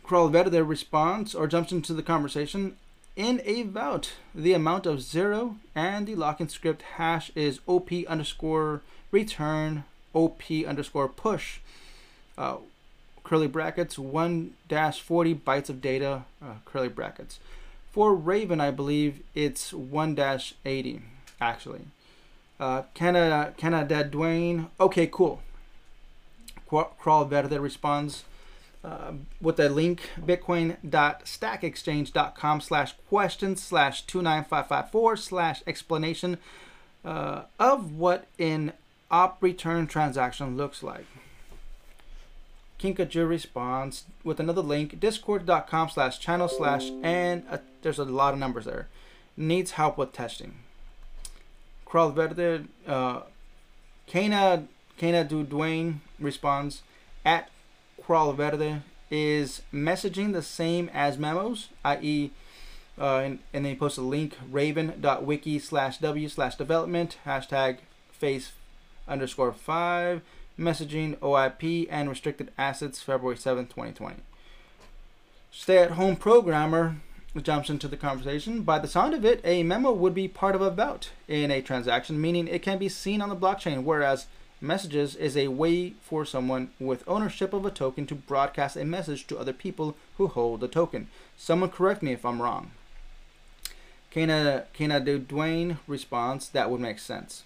Crawlverde 0.04 0.66
responds 0.66 1.34
or 1.34 1.46
jumps 1.46 1.70
into 1.70 1.94
the 1.94 2.02
conversation. 2.02 2.76
In 3.14 3.42
a 3.44 3.62
vout, 3.64 4.12
the 4.34 4.54
amount 4.54 4.87
of 4.87 5.02
zero 5.02 5.56
and 5.75 6.06
the 6.06 6.14
locking 6.14 6.49
script 6.49 6.82
hash 6.96 7.30
is 7.34 7.61
op 7.66 7.92
underscore 8.08 8.80
return 9.11 9.84
op 10.14 10.42
underscore 10.50 11.08
push. 11.08 11.61
Uh, 12.38 12.56
curly 13.25 13.47
brackets 13.47 13.99
1 13.99 14.52
dash 14.69 15.00
40 15.00 15.35
bytes 15.37 15.69
of 15.69 15.81
data 15.81 16.25
uh, 16.43 16.55
curly 16.64 16.88
brackets. 16.88 17.38
For 17.91 18.14
Raven, 18.14 18.61
I 18.61 18.71
believe 18.71 19.21
it's 19.35 19.73
1 19.73 20.14
dash 20.14 20.55
80 20.64 21.02
actually. 21.41 21.83
Uh, 22.59 22.83
Canada, 22.95 23.55
Canada 23.57 24.09
Dwayne. 24.09 24.69
Okay, 24.79 25.07
cool. 25.07 25.43
Crawl 26.69 27.25
Verde 27.26 27.59
responds 27.59 28.25
uh, 28.85 29.12
with 29.41 29.57
the 29.57 29.69
link 29.69 30.11
bitcoin.stackexchange.com 30.21 32.61
slash 32.61 32.95
question 33.09 33.57
slash 33.57 34.07
29554 34.07 35.17
slash 35.17 35.62
explanation 35.67 36.38
uh, 37.05 37.43
of 37.59 37.97
what 37.97 38.26
an 38.38 38.73
op 39.11 39.43
return 39.43 39.87
transaction 39.87 40.57
looks 40.57 40.83
like. 40.83 41.07
Kinkaju 42.82 43.28
responds 43.28 44.04
with 44.24 44.40
another 44.40 44.60
link 44.60 44.98
discord.com 44.98 45.88
slash 45.88 46.18
channel 46.18 46.48
slash 46.48 46.90
and 47.02 47.44
uh, 47.48 47.58
there's 47.82 48.00
a 48.00 48.04
lot 48.04 48.34
of 48.34 48.40
numbers 48.40 48.64
there. 48.64 48.88
Needs 49.36 49.72
help 49.72 49.96
with 49.96 50.12
testing. 50.12 50.54
Crawl 51.84 52.10
Verde, 52.10 52.64
uh, 52.86 53.20
Kana, 54.08 54.64
Kana 54.98 55.22
Du 55.22 55.44
Dwayne 55.44 55.98
responds 56.18 56.82
at 57.24 57.50
Crawl 58.02 58.32
Verde 58.32 58.82
is 59.10 59.62
messaging 59.72 60.32
the 60.32 60.42
same 60.42 60.90
as 60.92 61.18
memos, 61.18 61.68
i.e., 61.84 62.30
uh, 62.98 63.18
and, 63.18 63.38
and 63.52 63.64
then 63.64 63.72
he 63.72 63.78
posts 63.78 63.98
a 63.98 64.02
link 64.02 64.36
raven.wiki 64.50 65.58
slash 65.58 65.98
w 65.98 66.28
slash 66.28 66.56
development 66.56 67.16
hashtag 67.24 67.78
face 68.10 68.52
underscore 69.06 69.52
five 69.52 70.22
messaging 70.59 71.16
OIP 71.18 71.87
and 71.90 72.09
restricted 72.09 72.50
assets 72.59 73.02
February 73.02 73.37
7th, 73.37 73.68
2020. 73.71 74.16
Stay 75.50 75.78
at 75.78 75.92
home 75.92 76.16
programmer 76.16 76.97
jumps 77.40 77.71
into 77.71 77.88
the 77.88 77.97
conversation. 77.97 78.62
By 78.62 78.78
the 78.78 78.88
sound 78.88 79.14
of 79.14 79.25
it, 79.25 79.40
a 79.42 79.62
memo 79.62 79.92
would 79.92 80.14
be 80.14 80.28
part 80.28 80.54
of 80.54 80.61
a 80.61 80.71
vout 80.71 81.09
in 81.28 81.50
a 81.50 81.62
transaction, 81.62 82.21
meaning 82.21 82.47
it 82.47 82.62
can 82.62 82.78
be 82.78 82.90
seen 82.90 83.23
on 83.23 83.30
the 83.30 83.37
blockchain, 83.37 83.85
whereas 83.85 84.26
messages 84.61 85.16
is 85.16 85.37
a 85.37 85.49
way 85.49 85.94
for 86.02 86.26
someone 86.26 86.71
with 86.78 87.09
ownership 87.09 87.54
of 87.54 87.64
a 87.64 87.71
token 87.71 88.06
to 88.06 88.14
broadcast 88.14 88.76
a 88.76 88.85
message 88.85 89.26
to 89.26 89.38
other 89.38 89.52
people 89.52 89.97
who 90.18 90.26
hold 90.26 90.61
the 90.61 90.68
token. 90.68 91.09
Someone 91.37 91.71
correct 91.71 92.02
me 92.02 92.12
if 92.12 92.25
I'm 92.26 92.42
wrong. 92.42 92.73
Kana, 94.11 94.66
Kana 94.75 95.00
Dwayne 95.00 95.78
responds, 95.87 96.50
that 96.50 96.71
would 96.71 96.80
make 96.80 96.99
sense. 96.99 97.44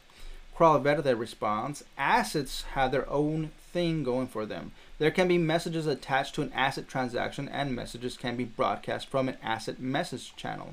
Crawl 0.56 0.78
Verde 0.78 1.12
responds, 1.12 1.84
assets 1.98 2.62
have 2.72 2.90
their 2.90 3.06
own 3.10 3.50
thing 3.74 4.02
going 4.02 4.26
for 4.26 4.46
them. 4.46 4.72
There 4.98 5.10
can 5.10 5.28
be 5.28 5.36
messages 5.36 5.86
attached 5.86 6.34
to 6.34 6.42
an 6.42 6.50
asset 6.54 6.88
transaction, 6.88 7.46
and 7.46 7.76
messages 7.76 8.16
can 8.16 8.36
be 8.38 8.44
broadcast 8.44 9.10
from 9.10 9.28
an 9.28 9.36
asset 9.42 9.80
message 9.80 10.34
channel. 10.34 10.72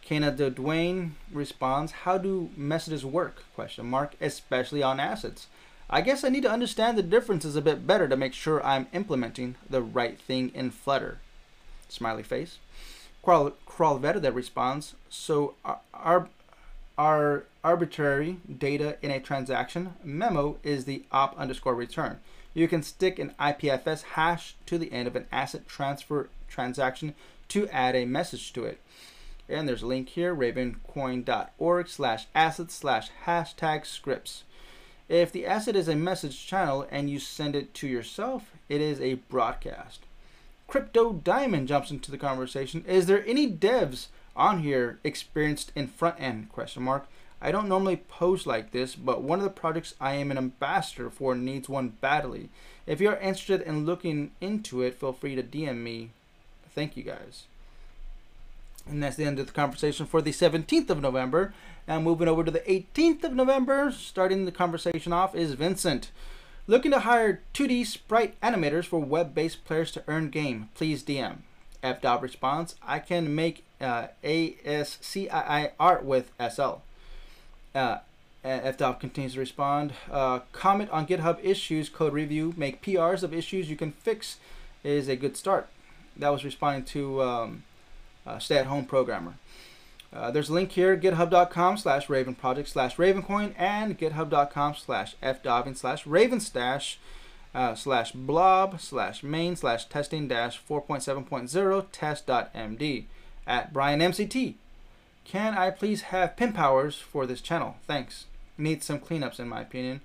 Canada 0.00 0.48
Dwayne 0.48 1.14
responds, 1.32 1.90
"How 1.90 2.18
do 2.18 2.50
messages 2.56 3.04
work?" 3.04 3.42
Question 3.56 3.86
mark, 3.86 4.14
especially 4.20 4.80
on 4.80 5.00
assets. 5.00 5.48
I 5.90 6.02
guess 6.02 6.22
I 6.22 6.28
need 6.28 6.44
to 6.44 6.50
understand 6.52 6.96
the 6.96 7.02
differences 7.02 7.56
a 7.56 7.60
bit 7.60 7.88
better 7.88 8.06
to 8.06 8.16
make 8.16 8.32
sure 8.32 8.64
I'm 8.64 8.86
implementing 8.92 9.56
the 9.68 9.82
right 9.82 10.20
thing 10.20 10.52
in 10.54 10.70
Flutter. 10.70 11.18
Smiley 11.88 12.22
face. 12.22 12.58
Crawl, 13.24 13.50
Crawl 13.66 13.98
Verde 13.98 14.30
responds, 14.30 14.94
"So 15.08 15.56
our 15.92 16.28
our 16.96 17.44
arbitrary 17.62 18.38
data 18.58 18.96
in 19.02 19.10
a 19.10 19.20
transaction 19.20 19.94
memo 20.02 20.58
is 20.62 20.84
the 20.84 21.04
op 21.12 21.38
underscore 21.38 21.74
return." 21.74 22.20
you 22.54 22.68
can 22.68 22.82
stick 22.82 23.18
an 23.18 23.34
IPFS 23.38 24.02
hash 24.02 24.54
to 24.66 24.78
the 24.78 24.92
end 24.92 25.06
of 25.06 25.16
an 25.16 25.26
asset 25.30 25.68
transfer 25.68 26.28
transaction 26.48 27.14
to 27.48 27.68
add 27.68 27.94
a 27.94 28.04
message 28.04 28.52
to 28.52 28.64
it. 28.64 28.80
And 29.48 29.68
there's 29.68 29.82
a 29.82 29.86
link 29.86 30.10
here, 30.10 30.34
ravencoin.org 30.34 31.88
slash 31.88 32.26
assets 32.34 32.74
slash 32.74 33.08
hashtag 33.26 33.84
scripts. 33.84 34.44
If 35.08 35.32
the 35.32 35.46
asset 35.46 35.74
is 35.74 35.88
a 35.88 35.96
message 35.96 36.46
channel 36.46 36.86
and 36.90 37.10
you 37.10 37.18
send 37.18 37.56
it 37.56 37.74
to 37.74 37.88
yourself, 37.88 38.52
it 38.68 38.80
is 38.80 39.00
a 39.00 39.14
broadcast. 39.14 40.00
Crypto 40.68 41.12
Diamond 41.12 41.66
jumps 41.66 41.90
into 41.90 42.12
the 42.12 42.18
conversation. 42.18 42.84
Is 42.86 43.06
there 43.06 43.26
any 43.26 43.50
devs 43.50 44.06
on 44.36 44.60
here 44.60 45.00
experienced 45.02 45.72
in 45.74 45.88
front 45.88 46.20
end? 46.20 46.48
Question 46.48 46.84
mark. 46.84 47.08
I 47.42 47.52
don't 47.52 47.68
normally 47.68 47.96
post 47.96 48.46
like 48.46 48.72
this, 48.72 48.94
but 48.94 49.22
one 49.22 49.38
of 49.38 49.44
the 49.44 49.50
projects 49.50 49.94
I 50.00 50.14
am 50.14 50.30
an 50.30 50.38
ambassador 50.38 51.08
for 51.08 51.34
needs 51.34 51.68
one 51.68 51.94
badly. 52.00 52.50
If 52.86 53.00
you're 53.00 53.16
interested 53.16 53.62
in 53.62 53.86
looking 53.86 54.32
into 54.40 54.82
it, 54.82 54.98
feel 54.98 55.12
free 55.12 55.34
to 55.36 55.42
DM 55.42 55.78
me. 55.78 56.10
Thank 56.74 56.96
you 56.96 57.02
guys. 57.02 57.44
And 58.88 59.02
that's 59.02 59.16
the 59.16 59.24
end 59.24 59.38
of 59.38 59.46
the 59.46 59.52
conversation 59.52 60.06
for 60.06 60.20
the 60.20 60.32
17th 60.32 60.90
of 60.90 61.00
November. 61.00 61.54
And 61.86 62.04
moving 62.04 62.28
over 62.28 62.44
to 62.44 62.50
the 62.50 62.60
18th 62.60 63.24
of 63.24 63.32
November, 63.32 63.90
starting 63.92 64.44
the 64.44 64.52
conversation 64.52 65.12
off 65.12 65.34
is 65.34 65.54
Vincent. 65.54 66.10
Looking 66.66 66.90
to 66.92 67.00
hire 67.00 67.42
2D 67.54 67.86
sprite 67.86 68.40
animators 68.40 68.84
for 68.84 69.00
web 69.00 69.34
based 69.34 69.64
players 69.64 69.90
to 69.92 70.04
earn 70.06 70.30
game. 70.30 70.68
Please 70.74 71.02
DM. 71.02 71.38
FDOV 71.82 72.22
response 72.22 72.74
I 72.82 72.98
can 72.98 73.34
make 73.34 73.64
uh, 73.80 74.08
ASCII 74.22 75.30
art 75.30 76.04
with 76.04 76.30
SL. 76.38 76.82
Uh, 77.74 77.98
FDOV 78.44 79.00
continues 79.00 79.34
to 79.34 79.40
respond. 79.40 79.92
Uh, 80.10 80.40
comment 80.52 80.90
on 80.90 81.06
GitHub 81.06 81.38
issues, 81.42 81.88
code 81.88 82.12
review, 82.12 82.54
make 82.56 82.82
PRs 82.82 83.22
of 83.22 83.34
issues 83.34 83.68
you 83.68 83.76
can 83.76 83.92
fix 83.92 84.38
is 84.82 85.08
a 85.08 85.16
good 85.16 85.36
start. 85.36 85.68
That 86.16 86.30
was 86.30 86.44
responding 86.44 86.84
to 86.84 87.22
um, 87.22 87.64
uh, 88.26 88.38
stay 88.38 88.56
at 88.56 88.66
home 88.66 88.86
programmer. 88.86 89.34
Uh, 90.12 90.30
there's 90.30 90.48
a 90.48 90.52
link 90.52 90.72
here, 90.72 90.96
github.com 90.96 91.76
slash 91.76 92.08
ravenproject 92.08 92.66
slash 92.66 92.96
ravencoin 92.96 93.54
and 93.56 93.98
github.com 93.98 94.74
slash 94.74 95.14
fdoving 95.22 95.76
slash 95.76 96.04
ravenstash 96.04 96.96
uh, 97.54 97.74
slash 97.74 98.12
blob 98.12 98.80
slash 98.80 99.22
main 99.22 99.54
slash 99.54 99.86
testing 99.86 100.26
dash 100.26 100.60
4.7.0 100.68 101.86
test.md 101.92 103.04
at 103.46 103.72
Brian 103.72 104.00
MCT. 104.00 104.54
Can 105.24 105.54
I 105.54 105.70
please 105.70 106.02
have 106.02 106.36
pin 106.36 106.52
powers 106.52 106.96
for 106.96 107.26
this 107.26 107.40
channel? 107.40 107.76
Thanks. 107.86 108.26
Needs 108.58 108.86
some 108.86 108.98
cleanups 108.98 109.38
in 109.38 109.48
my 109.48 109.60
opinion. 109.60 110.00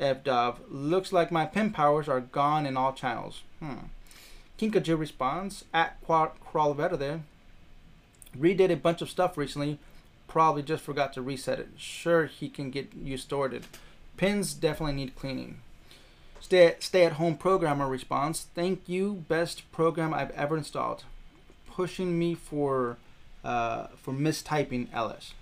FDOV, 0.00 0.56
looks 0.68 1.12
like 1.12 1.30
my 1.30 1.46
pin 1.46 1.70
powers 1.70 2.08
are 2.08 2.20
gone 2.20 2.66
in 2.66 2.76
all 2.76 2.92
channels. 2.92 3.42
Hmm. 3.60 3.86
Kinkajou 4.58 4.98
responds, 4.98 5.64
at 5.72 6.00
Crawl 6.04 6.74
there 6.74 7.22
redid 8.38 8.70
a 8.70 8.76
bunch 8.76 9.02
of 9.02 9.10
stuff 9.10 9.36
recently. 9.36 9.78
Probably 10.28 10.62
just 10.62 10.82
forgot 10.82 11.12
to 11.14 11.22
reset 11.22 11.58
it. 11.58 11.68
Sure, 11.76 12.26
he 12.26 12.48
can 12.48 12.70
get 12.70 12.92
you 12.94 13.18
sorted. 13.18 13.66
Pins 14.16 14.54
definitely 14.54 14.94
need 14.94 15.16
cleaning. 15.16 15.58
Stay, 16.40 16.74
stay 16.80 17.04
at 17.04 17.12
home 17.12 17.36
programmer 17.36 17.86
response. 17.86 18.46
Thank 18.54 18.88
you, 18.88 19.24
best 19.28 19.70
program 19.72 20.14
I've 20.14 20.30
ever 20.32 20.56
installed. 20.56 21.04
Pushing 21.70 22.18
me 22.18 22.34
for 22.34 22.96
uh, 23.44 23.88
for 23.96 24.12
mistyping 24.12 24.92
ls. 24.92 25.34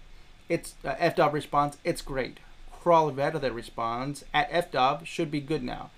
It's 0.48 0.74
uh, 0.84 0.94
fdov 0.94 1.32
response. 1.32 1.78
It's 1.84 2.02
great. 2.02 2.38
Crawl 2.72 3.10
that 3.12 3.54
responds 3.54 4.24
at 4.32 4.50
fdov 4.50 5.06
should 5.06 5.30
be 5.30 5.40
good 5.40 5.62
now. 5.62 5.90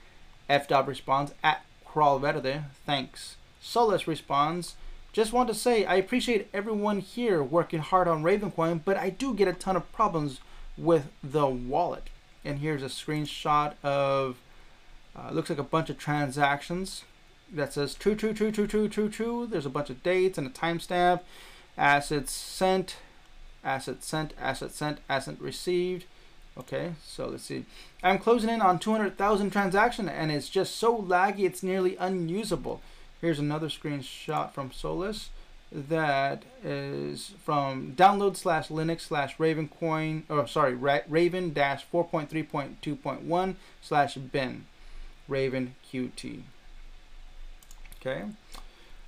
fdov 0.51 0.87
responds 0.87 1.33
at 1.43 1.65
crawl 1.85 2.19
there. 2.19 2.67
Thanks. 2.85 3.37
Solus 3.61 4.09
responds 4.09 4.75
just 5.13 5.33
want 5.33 5.49
to 5.51 5.55
say 5.55 5.85
I 5.85 5.97
appreciate 5.97 6.49
everyone 6.55 7.01
here 7.01 7.43
working 7.43 7.81
hard 7.81 8.09
on 8.09 8.23
Ravencoin, 8.23 8.81
but 8.83 8.97
I 8.97 9.11
do 9.11 9.35
get 9.35 9.47
a 9.47 9.53
ton 9.53 9.77
of 9.77 9.93
problems 9.93 10.41
with 10.79 11.09
the 11.23 11.47
wallet. 11.47 12.09
And 12.45 12.61
here's 12.61 12.83
a 12.83 12.87
screenshot 12.87 13.75
of 13.83 14.39
uh, 15.15 15.31
looks 15.31 15.51
like 15.51 15.59
a 15.59 15.65
bunch 15.65 15.91
of 15.91 15.99
transactions 15.99 17.05
that 17.53 17.75
says 17.75 17.95
true, 17.95 18.15
true, 18.15 18.33
true, 18.33 18.51
true, 18.51 18.67
true, 18.67 18.89
true, 18.89 19.11
true. 19.11 19.47
There's 19.47 19.67
a 19.67 19.71
bunch 19.71 19.91
of 19.91 20.03
dates 20.03 20.39
and 20.39 20.47
a 20.47 20.51
timestamp. 20.51 21.21
Assets 21.77 22.33
sent, 22.33 22.97
asset 23.65 24.03
sent, 24.03 24.35
asset 24.41 24.73
sent, 24.73 24.99
asset 25.09 25.41
received. 25.41 26.05
Okay, 26.59 26.93
so 27.03 27.29
let's 27.29 27.45
see. 27.45 27.65
I'm 28.03 28.19
closing 28.19 28.51
in 28.51 28.61
on 28.61 28.79
200,000 28.79 29.51
transaction 29.51 30.09
and 30.09 30.31
it's 30.31 30.51
just 30.51 30.77
so 30.77 31.01
laggy 31.01 31.41
it's 31.41 31.63
nearly 31.63 31.97
unusable. 31.97 32.83
Here's 33.21 33.39
another 33.39 33.69
screenshot 33.69 34.53
from 34.53 34.71
Solus 34.71 35.31
that 35.75 36.43
is 36.63 37.33
from 37.43 37.95
download 37.97 38.37
slash 38.37 38.69
linux 38.69 39.03
slash 39.03 39.37
ravencoin 39.39 40.23
or 40.29 40.47
sorry 40.47 40.75
raven 40.75 41.53
dash 41.53 41.87
4.3.2.1 41.91 43.55
slash 43.81 44.15
bin 44.17 44.67
raven 45.29 45.75
qt 45.91 46.43
okay 48.01 48.25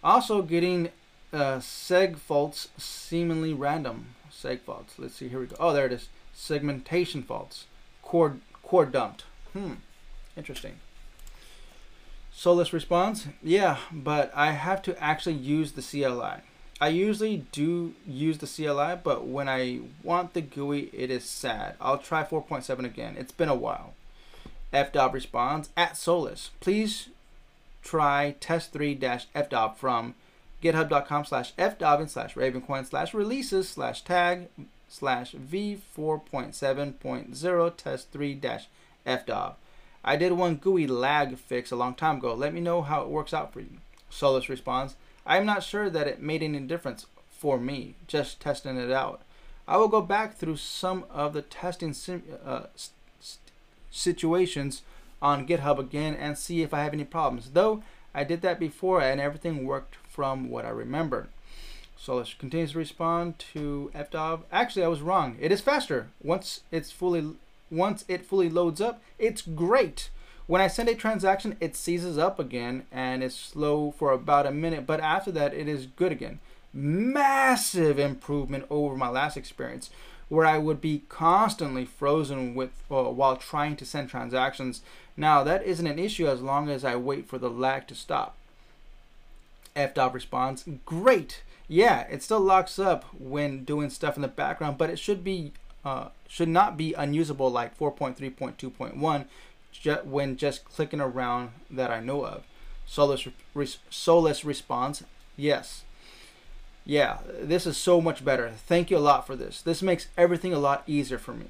also 0.03 0.41
getting 0.41 0.89
uh, 1.35 1.59
seg 1.59 2.17
faults 2.17 2.69
seemingly 2.79 3.53
random. 3.53 4.15
Seg 4.31 4.61
faults. 4.61 4.95
Let's 4.99 5.17
see. 5.17 5.29
Here 5.29 5.41
we 5.41 5.47
go. 5.47 5.57
Oh 5.59 5.73
there 5.73 5.87
it 5.87 5.93
is. 5.93 6.09
Segmentation 6.33 7.23
faults. 7.23 7.67
Core 8.03 8.37
core 8.63 8.87
dumped. 8.87 9.25
Hmm. 9.53 9.75
Interesting. 10.37 10.77
Solus 12.37 12.73
responds, 12.73 13.29
yeah, 13.43 13.79
but 13.93 14.33
I 14.35 14.51
have 14.53 14.83
to 14.83 15.01
actually 15.01 15.37
use 15.37 15.73
the 15.73 15.83
CLI. 15.83 16.43
I. 16.81 16.89
Usually 16.89 17.47
do 17.53 17.95
use 18.05 18.39
the 18.39 18.49
CLI, 18.49 19.01
but 19.03 19.27
when 19.27 19.49
I 19.49 19.81
want 20.03 20.35
the 20.35 20.41
GUI, 20.43 20.91
it 20.93 21.11
is 21.11 21.25
sad. 21.25 21.77
I'll 21.81 21.99
try 21.99 22.25
4.7 22.25 22.85
again. 22.85 23.15
It's 23.17 23.33
been 23.33 23.49
a 23.49 23.55
while. 23.55 23.95
FDOV 24.73 25.13
responds, 25.13 25.69
at 25.77 25.97
Solus, 25.97 26.51
please 26.59 27.09
try 27.83 28.35
test3-fdov 28.41 29.77
from 29.77 30.15
github.com 30.65 31.27
slash 31.27 31.55
fdoving 31.57 32.09
slash 32.09 32.35
ravencoin 32.35 32.87
slash 32.87 33.13
releases 33.13 33.69
slash 33.69 34.01
tag 34.03 34.49
slash 34.89 35.35
v4.7.0 35.35 37.77
test 37.77 38.11
3 38.11 38.35
dash 38.35 38.69
fdov. 39.07 39.55
I 40.03 40.17
did 40.17 40.33
one 40.33 40.57
GUI 40.57 40.87
lag 40.87 41.37
fix 41.39 41.71
a 41.71 41.77
long 41.77 41.95
time 41.95 42.17
ago. 42.17 42.35
Let 42.35 42.55
me 42.55 42.61
know 42.61 42.83
how 42.83 43.03
it 43.03 43.09
works 43.09 43.35
out 43.35 43.53
for 43.53 43.61
you. 43.61 43.79
Solus 44.09 44.49
responds, 44.49 44.97
I'm 45.27 45.47
not 45.47 45.63
sure 45.63 45.91
that 45.91 46.07
it 46.07 46.23
made 46.23 46.43
any 46.43 46.61
difference 46.61 47.07
for 47.31 47.59
me, 47.59 47.95
just 48.07 48.41
testing 48.41 48.77
it 48.77 48.91
out. 48.91 49.23
I 49.67 49.77
will 49.77 49.89
go 49.89 50.03
back 50.03 50.37
through 50.37 50.57
some 50.57 51.05
of 51.11 51.33
the 51.33 51.43
testing 51.43 51.95
uh, 52.45 52.65
situations 53.91 54.83
on 55.23 55.47
GitHub 55.47 55.79
again 55.79 56.15
and 56.15 56.37
see 56.37 56.63
if 56.63 56.75
I 56.75 56.85
have 56.85 56.93
any 56.93 57.05
problems. 57.05 57.51
Though 57.51 57.83
I 58.15 58.25
did 58.25 58.43
that 58.43 58.61
before 58.61 59.01
and 59.01 59.21
everything 59.21 59.67
worked 59.67 59.97
from 60.15 60.49
what 60.49 60.65
I 60.65 60.71
remember. 60.71 61.27
Solus 61.97 62.35
continues 62.35 62.73
to 62.73 62.79
respond 62.79 63.39
to 63.53 63.91
fdov. 63.95 64.43
Actually, 64.53 64.85
I 64.85 64.89
was 64.89 65.01
wrong. 65.01 65.37
It 65.41 65.51
is 65.51 65.61
faster 65.61 66.09
once 66.23 66.61
it's 66.71 66.93
fully 66.93 67.35
once 67.71 68.05
it 68.07 68.25
fully 68.25 68.49
loads 68.49 68.81
up, 68.81 69.03
it's 69.19 69.43
great. 69.43 70.11
When 70.47 70.61
I 70.61 70.69
send 70.69 70.89
a 70.89 70.95
transaction, 70.95 71.57
it 71.61 71.75
seizes 71.75 72.19
up 72.19 72.39
again 72.39 72.85
and 72.93 73.23
it's 73.23 73.35
slow 73.35 73.91
for 73.91 74.13
about 74.13 74.47
a 74.47 74.53
minute, 74.53 74.87
but 74.87 75.01
after 75.01 75.33
that, 75.33 75.55
it 75.55 75.67
is 75.67 75.87
good 75.87 76.13
again. 76.13 76.39
Massive 76.73 77.99
improvement 77.99 78.67
over 78.71 78.97
my 78.97 79.09
last 79.09 79.37
experience 79.37 79.91
where 80.29 80.47
I 80.47 80.59
would 80.59 80.81
be 80.81 81.05
constantly 81.09 81.85
frozen 81.85 82.55
with 82.55 82.71
uh, 82.91 83.05
while 83.05 83.37
trying 83.37 83.77
to 83.77 83.87
send 83.87 84.09
transactions. 84.09 84.83
Now, 85.17 85.45
that 85.45 85.65
isn't 85.65 85.87
an 85.87 85.99
issue 85.99 86.27
as 86.27 86.41
long 86.41 86.69
as 86.69 86.85
I 86.85 86.97
wait 86.97 87.27
for 87.27 87.39
the 87.39 87.51
lag 87.51 87.87
to 87.89 87.95
stop. 87.95 88.37
FDOV 89.77 90.15
responds, 90.15 90.65
great. 90.85 91.43
Yeah, 91.67 92.03
it 92.03 92.23
still 92.23 92.41
locks 92.41 92.79
up 92.79 93.05
when 93.19 93.65
doing 93.65 93.91
stuff 93.91 94.17
in 94.17 94.23
the 94.23 94.29
background, 94.29 94.79
but 94.79 94.91
it 94.91 94.99
should 94.99 95.25
be 95.25 95.53
uh, 95.85 96.09
should 96.29 96.49
not 96.49 96.77
be 96.77 96.95
unusable 96.95 97.51
like 97.51 97.79
4.3.2.1 97.79 99.27
ju 99.73 99.97
when 100.05 100.37
just 100.37 100.65
clicking 100.65 101.01
around 101.01 101.51
that 101.71 101.91
I 101.91 102.01
know 102.01 102.25
of. 102.25 102.45
Solus, 102.87 103.27
re 103.55 103.69
Solus 103.91 104.45
response, 104.45 105.03
yes. 105.37 105.83
Yeah, 106.87 107.19
this 107.41 107.67
is 107.67 107.77
so 107.77 108.01
much 108.01 108.25
better. 108.25 108.53
Thank 108.67 108.91
you 108.91 108.99
a 108.99 108.99
lot 108.99 109.27
for 109.27 109.37
this. 109.37 109.63
This 109.63 109.83
makes 109.83 110.09
everything 110.19 110.53
a 110.53 110.59
lot 110.59 110.85
easier 110.87 111.19
for 111.19 111.33
me. 111.33 111.47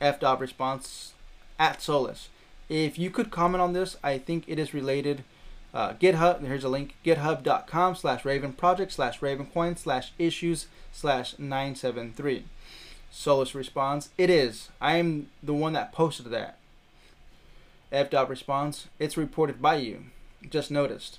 FDOV 0.00 0.40
response 0.40 1.12
at 1.58 1.82
Solus. 1.82 2.28
If 2.68 2.98
you 2.98 3.10
could 3.10 3.30
comment 3.30 3.60
on 3.60 3.72
this, 3.72 3.96
I 4.02 4.18
think 4.18 4.44
it 4.46 4.58
is 4.58 4.74
related. 4.74 5.24
Uh, 5.74 5.92
GitHub, 5.94 6.40
here's 6.40 6.64
a 6.64 6.68
link, 6.68 6.94
github.com 7.04 7.94
slash 7.94 8.22
ravenproject 8.22 8.90
slash 8.90 9.20
ravencoin 9.20 9.78
slash 9.78 10.12
issues 10.18 10.66
slash 10.92 11.38
973. 11.38 12.44
Solus 13.10 13.54
responds, 13.54 14.10
It 14.16 14.30
is. 14.30 14.68
I 14.80 14.96
am 14.96 15.28
the 15.42 15.54
one 15.54 15.74
that 15.74 15.92
posted 15.92 16.30
that. 16.30 16.58
FDOV 17.92 18.28
responds, 18.28 18.88
It's 18.98 19.16
reported 19.16 19.60
by 19.60 19.76
you. 19.76 20.04
Just 20.48 20.70
noticed. 20.70 21.18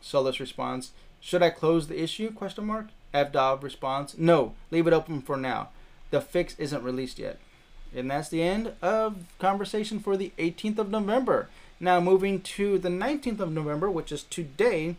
Solus 0.00 0.40
responds, 0.40 0.92
Should 1.20 1.42
I 1.42 1.50
close 1.50 1.88
the 1.88 2.00
issue? 2.02 2.32
Question 2.32 2.66
mark. 2.66 2.86
FDOV 3.12 3.62
responds, 3.62 4.16
No, 4.18 4.54
leave 4.70 4.86
it 4.86 4.92
open 4.92 5.20
for 5.20 5.36
now. 5.36 5.70
The 6.10 6.20
fix 6.20 6.54
isn't 6.58 6.82
released 6.82 7.18
yet. 7.18 7.38
And 7.94 8.10
that's 8.10 8.28
the 8.28 8.42
end 8.42 8.72
of 8.82 9.24
conversation 9.38 9.98
for 9.98 10.16
the 10.16 10.32
18th 10.38 10.78
of 10.78 10.90
November. 10.90 11.48
Now 11.80 11.98
moving 11.98 12.42
to 12.42 12.78
the 12.78 12.90
19th 12.90 13.40
of 13.40 13.52
November, 13.52 13.90
which 13.90 14.12
is 14.12 14.22
today. 14.22 14.96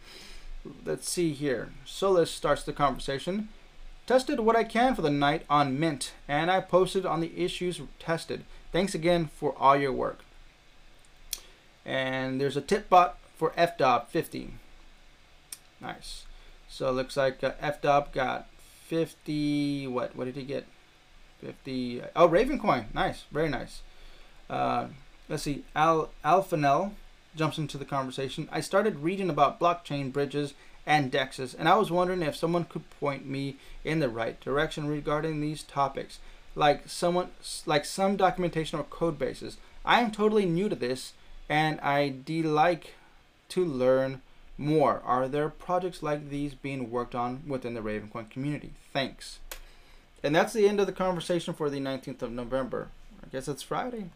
Let's 0.84 1.08
see 1.08 1.32
here. 1.32 1.70
Solus 1.86 2.32
starts 2.32 2.64
the 2.64 2.74
conversation. 2.74 3.50
Tested 4.08 4.40
what 4.40 4.56
I 4.56 4.64
can 4.64 4.96
for 4.96 5.04
the 5.04 5.12
night 5.12 5.46
on 5.48 5.80
Mint, 5.80 6.14
and 6.28 6.50
I 6.50 6.60
posted 6.60 7.06
on 7.06 7.22
the 7.22 7.40
issues 7.40 7.80
tested. 8.00 8.44
Thanks 8.72 8.96
again 8.96 9.30
for 9.36 9.56
all 9.58 9.78
your 9.78 9.94
work. 9.94 10.26
And 11.86 12.42
there's 12.42 12.58
a 12.58 12.62
tip 12.62 12.90
bot 12.90 13.18
for 13.38 13.52
FDOV 13.52 14.08
50. 14.08 14.54
Nice. 15.80 16.26
So 16.68 16.90
it 16.90 16.94
looks 16.94 17.16
like 17.16 17.44
uh, 17.44 17.52
FDOV 17.62 18.12
got 18.12 18.48
50. 18.88 19.88
What? 19.88 20.16
What 20.16 20.26
did 20.26 20.36
he 20.36 20.44
get? 20.44 20.66
50. 21.42 22.02
Oh, 22.16 22.28
Raven 22.28 22.60
coin. 22.60 22.86
Nice. 22.94 23.26
Very 23.32 23.50
nice. 23.50 23.82
Uh, 24.50 24.88
let's 25.32 25.44
see. 25.44 25.64
Al 25.76 26.10
Alphanel 26.26 26.92
jumps 27.36 27.58
into 27.58 27.78
the 27.78 27.86
conversation. 27.86 28.50
I 28.52 28.60
started 28.60 29.00
reading 29.00 29.30
about 29.30 29.60
blockchain 29.60 30.12
bridges 30.12 30.54
and 30.86 31.12
dexes, 31.12 31.56
and 31.58 31.70
I 31.70 31.78
was 31.78 31.90
wondering 31.90 32.22
if 32.22 32.36
someone 32.36 32.66
could 32.66 32.90
point 33.00 33.26
me 33.26 33.56
in 33.86 34.00
the 34.00 34.10
right 34.10 34.40
direction 34.42 34.88
regarding 34.88 35.40
these 35.40 35.64
topics, 35.64 36.20
like 36.54 36.90
someone, 36.90 37.30
like 37.66 37.86
some 37.86 38.18
documentation 38.18 38.78
or 38.78 38.84
code 38.84 39.18
bases. 39.18 39.58
I 39.86 40.02
am 40.02 40.12
totally 40.12 40.46
new 40.46 40.68
to 40.68 40.76
this, 40.76 41.14
and 41.48 41.80
I'd 41.80 42.30
like 42.30 42.96
to 43.50 43.64
learn 43.64 44.22
more. 44.58 45.02
Are 45.06 45.30
there 45.30 45.50
projects 45.50 46.04
like 46.04 46.30
these 46.30 46.54
being 46.56 46.92
worked 46.92 47.16
on 47.16 47.44
within 47.48 47.74
the 47.74 47.82
Ravencoin 47.82 48.30
community? 48.30 48.72
Thanks. 48.92 49.40
And 50.24 50.36
that's 50.36 50.54
the 50.54 50.68
end 50.68 50.82
of 50.82 50.88
the 50.88 50.94
conversation 50.94 51.54
for 51.54 51.70
the 51.70 51.80
19th 51.80 52.22
of 52.22 52.32
November. 52.32 52.90
I 53.24 53.28
guess 53.32 53.48
it's 53.48 53.64
Friday. 53.64 54.10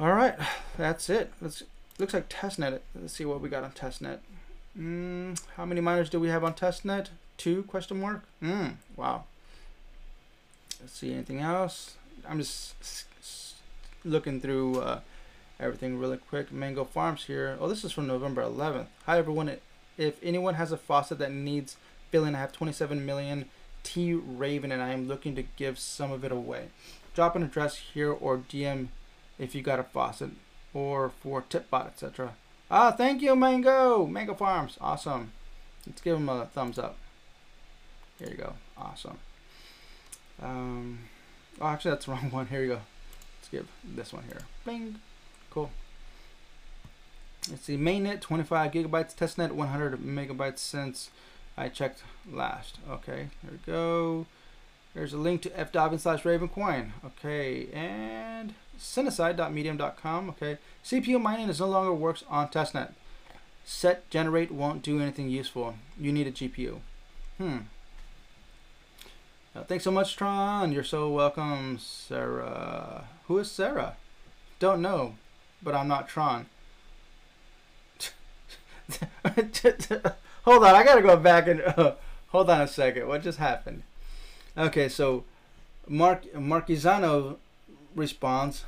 All 0.00 0.12
right, 0.12 0.34
that's 0.76 1.08
it. 1.08 1.32
Let's 1.40 1.62
looks 2.00 2.14
like 2.14 2.28
testnet. 2.28 2.80
Let's 3.00 3.12
see 3.12 3.24
what 3.24 3.40
we 3.40 3.48
got 3.48 3.62
on 3.62 3.70
testnet. 3.70 4.18
Mm, 4.76 5.40
how 5.56 5.64
many 5.64 5.80
miners 5.80 6.10
do 6.10 6.18
we 6.18 6.28
have 6.30 6.42
on 6.42 6.54
testnet? 6.54 7.10
Two 7.36 7.62
question 7.62 8.00
mark. 8.00 8.24
Mm, 8.42 8.74
wow. 8.96 9.22
Let's 10.80 10.94
see 10.94 11.12
anything 11.12 11.38
else. 11.38 11.94
I'm 12.28 12.38
just 12.38 12.74
looking 14.04 14.40
through 14.40 14.80
uh, 14.80 15.00
everything 15.60 16.00
really 16.00 16.16
quick. 16.16 16.50
Mango 16.50 16.84
Farms 16.84 17.26
here. 17.26 17.56
Oh, 17.60 17.68
this 17.68 17.84
is 17.84 17.92
from 17.92 18.08
November 18.08 18.42
11th. 18.42 18.86
Hi 19.06 19.18
everyone. 19.18 19.56
If 19.96 20.18
anyone 20.24 20.54
has 20.54 20.72
a 20.72 20.76
faucet 20.76 21.18
that 21.18 21.30
needs 21.30 21.76
filling, 22.10 22.34
I 22.34 22.40
have 22.40 22.50
27 22.50 23.06
million 23.06 23.44
T 23.84 24.12
Raven, 24.12 24.72
and 24.72 24.82
I 24.82 24.92
am 24.92 25.06
looking 25.06 25.36
to 25.36 25.44
give 25.56 25.78
some 25.78 26.10
of 26.10 26.24
it 26.24 26.32
away. 26.32 26.70
Drop 27.14 27.36
an 27.36 27.44
address 27.44 27.76
here 27.76 28.10
or 28.10 28.38
DM 28.38 28.88
if 29.38 29.54
you 29.54 29.62
got 29.62 29.80
a 29.80 29.84
faucet 29.84 30.30
or 30.72 31.10
for 31.10 31.42
tipbot, 31.42 31.86
etc. 31.86 32.34
Ah, 32.70 32.90
thank 32.90 33.22
you, 33.22 33.36
Mango! 33.36 34.06
Mango 34.06 34.34
Farms. 34.34 34.78
Awesome. 34.80 35.32
Let's 35.86 36.00
give 36.00 36.14
them 36.14 36.28
a 36.28 36.46
thumbs 36.46 36.78
up. 36.78 36.96
Here 38.18 38.30
you 38.30 38.36
go. 38.36 38.54
Awesome. 38.76 39.18
Um, 40.42 41.00
oh, 41.60 41.66
actually, 41.66 41.92
that's 41.92 42.06
the 42.06 42.12
wrong 42.12 42.30
one. 42.30 42.46
Here 42.46 42.62
you 42.62 42.68
go. 42.68 42.80
Let's 43.40 43.48
give 43.50 43.68
this 43.84 44.12
one 44.12 44.24
here. 44.24 44.40
Bing. 44.64 44.96
Cool. 45.50 45.70
Let's 47.50 47.64
see. 47.64 47.76
Mainnet 47.76 48.20
25 48.20 48.72
gigabytes. 48.72 49.14
Testnet 49.14 49.52
100 49.52 50.00
megabytes 50.00 50.58
since 50.58 51.10
I 51.56 51.68
checked 51.68 52.02
last. 52.30 52.78
Okay. 52.88 53.28
There 53.42 53.52
we 53.52 53.58
go. 53.66 54.26
There's 54.94 55.12
a 55.12 55.18
link 55.18 55.42
to 55.42 55.50
fdobbin 55.50 56.00
slash 56.00 56.22
ravencoin. 56.22 56.92
Okay. 57.04 57.68
And 57.72 58.54
Cinecide.medium.com. 58.78 60.30
Okay, 60.30 60.58
CPU 60.84 61.20
mining 61.20 61.48
is 61.48 61.60
no 61.60 61.68
longer 61.68 61.92
works 61.92 62.24
on 62.28 62.48
testnet. 62.48 62.92
Set 63.64 64.08
generate 64.10 64.50
won't 64.50 64.82
do 64.82 65.00
anything 65.00 65.30
useful. 65.30 65.74
You 65.98 66.12
need 66.12 66.26
a 66.26 66.32
GPU. 66.32 66.80
Hmm. 67.38 67.58
Uh, 69.56 69.62
thanks 69.64 69.84
so 69.84 69.90
much, 69.90 70.16
Tron. 70.16 70.72
You're 70.72 70.82
so 70.84 71.10
welcome, 71.10 71.78
Sarah. 71.78 73.04
Who 73.26 73.38
is 73.38 73.50
Sarah? 73.50 73.96
Don't 74.58 74.82
know, 74.82 75.14
but 75.62 75.74
I'm 75.74 75.88
not 75.88 76.08
Tron. 76.08 76.46
hold 80.44 80.64
on, 80.64 80.74
I 80.74 80.84
gotta 80.84 81.00
go 81.00 81.16
back 81.16 81.46
and 81.46 81.62
uh, 81.62 81.94
hold 82.28 82.50
on 82.50 82.60
a 82.60 82.68
second. 82.68 83.08
What 83.08 83.22
just 83.22 83.38
happened? 83.38 83.82
Okay, 84.56 84.88
so 84.88 85.24
Mark 85.88 86.24
Marquisano 86.32 87.38
responds, 87.96 88.64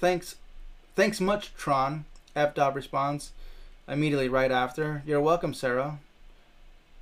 "Thanks, 0.00 0.36
thanks 0.96 1.20
much, 1.20 1.54
Tron." 1.54 2.04
F. 2.34 2.54
Dot 2.54 2.74
responds 2.74 3.30
immediately 3.86 4.28
right 4.28 4.50
after, 4.50 5.02
"You're 5.06 5.20
welcome, 5.20 5.54
Sarah." 5.54 6.00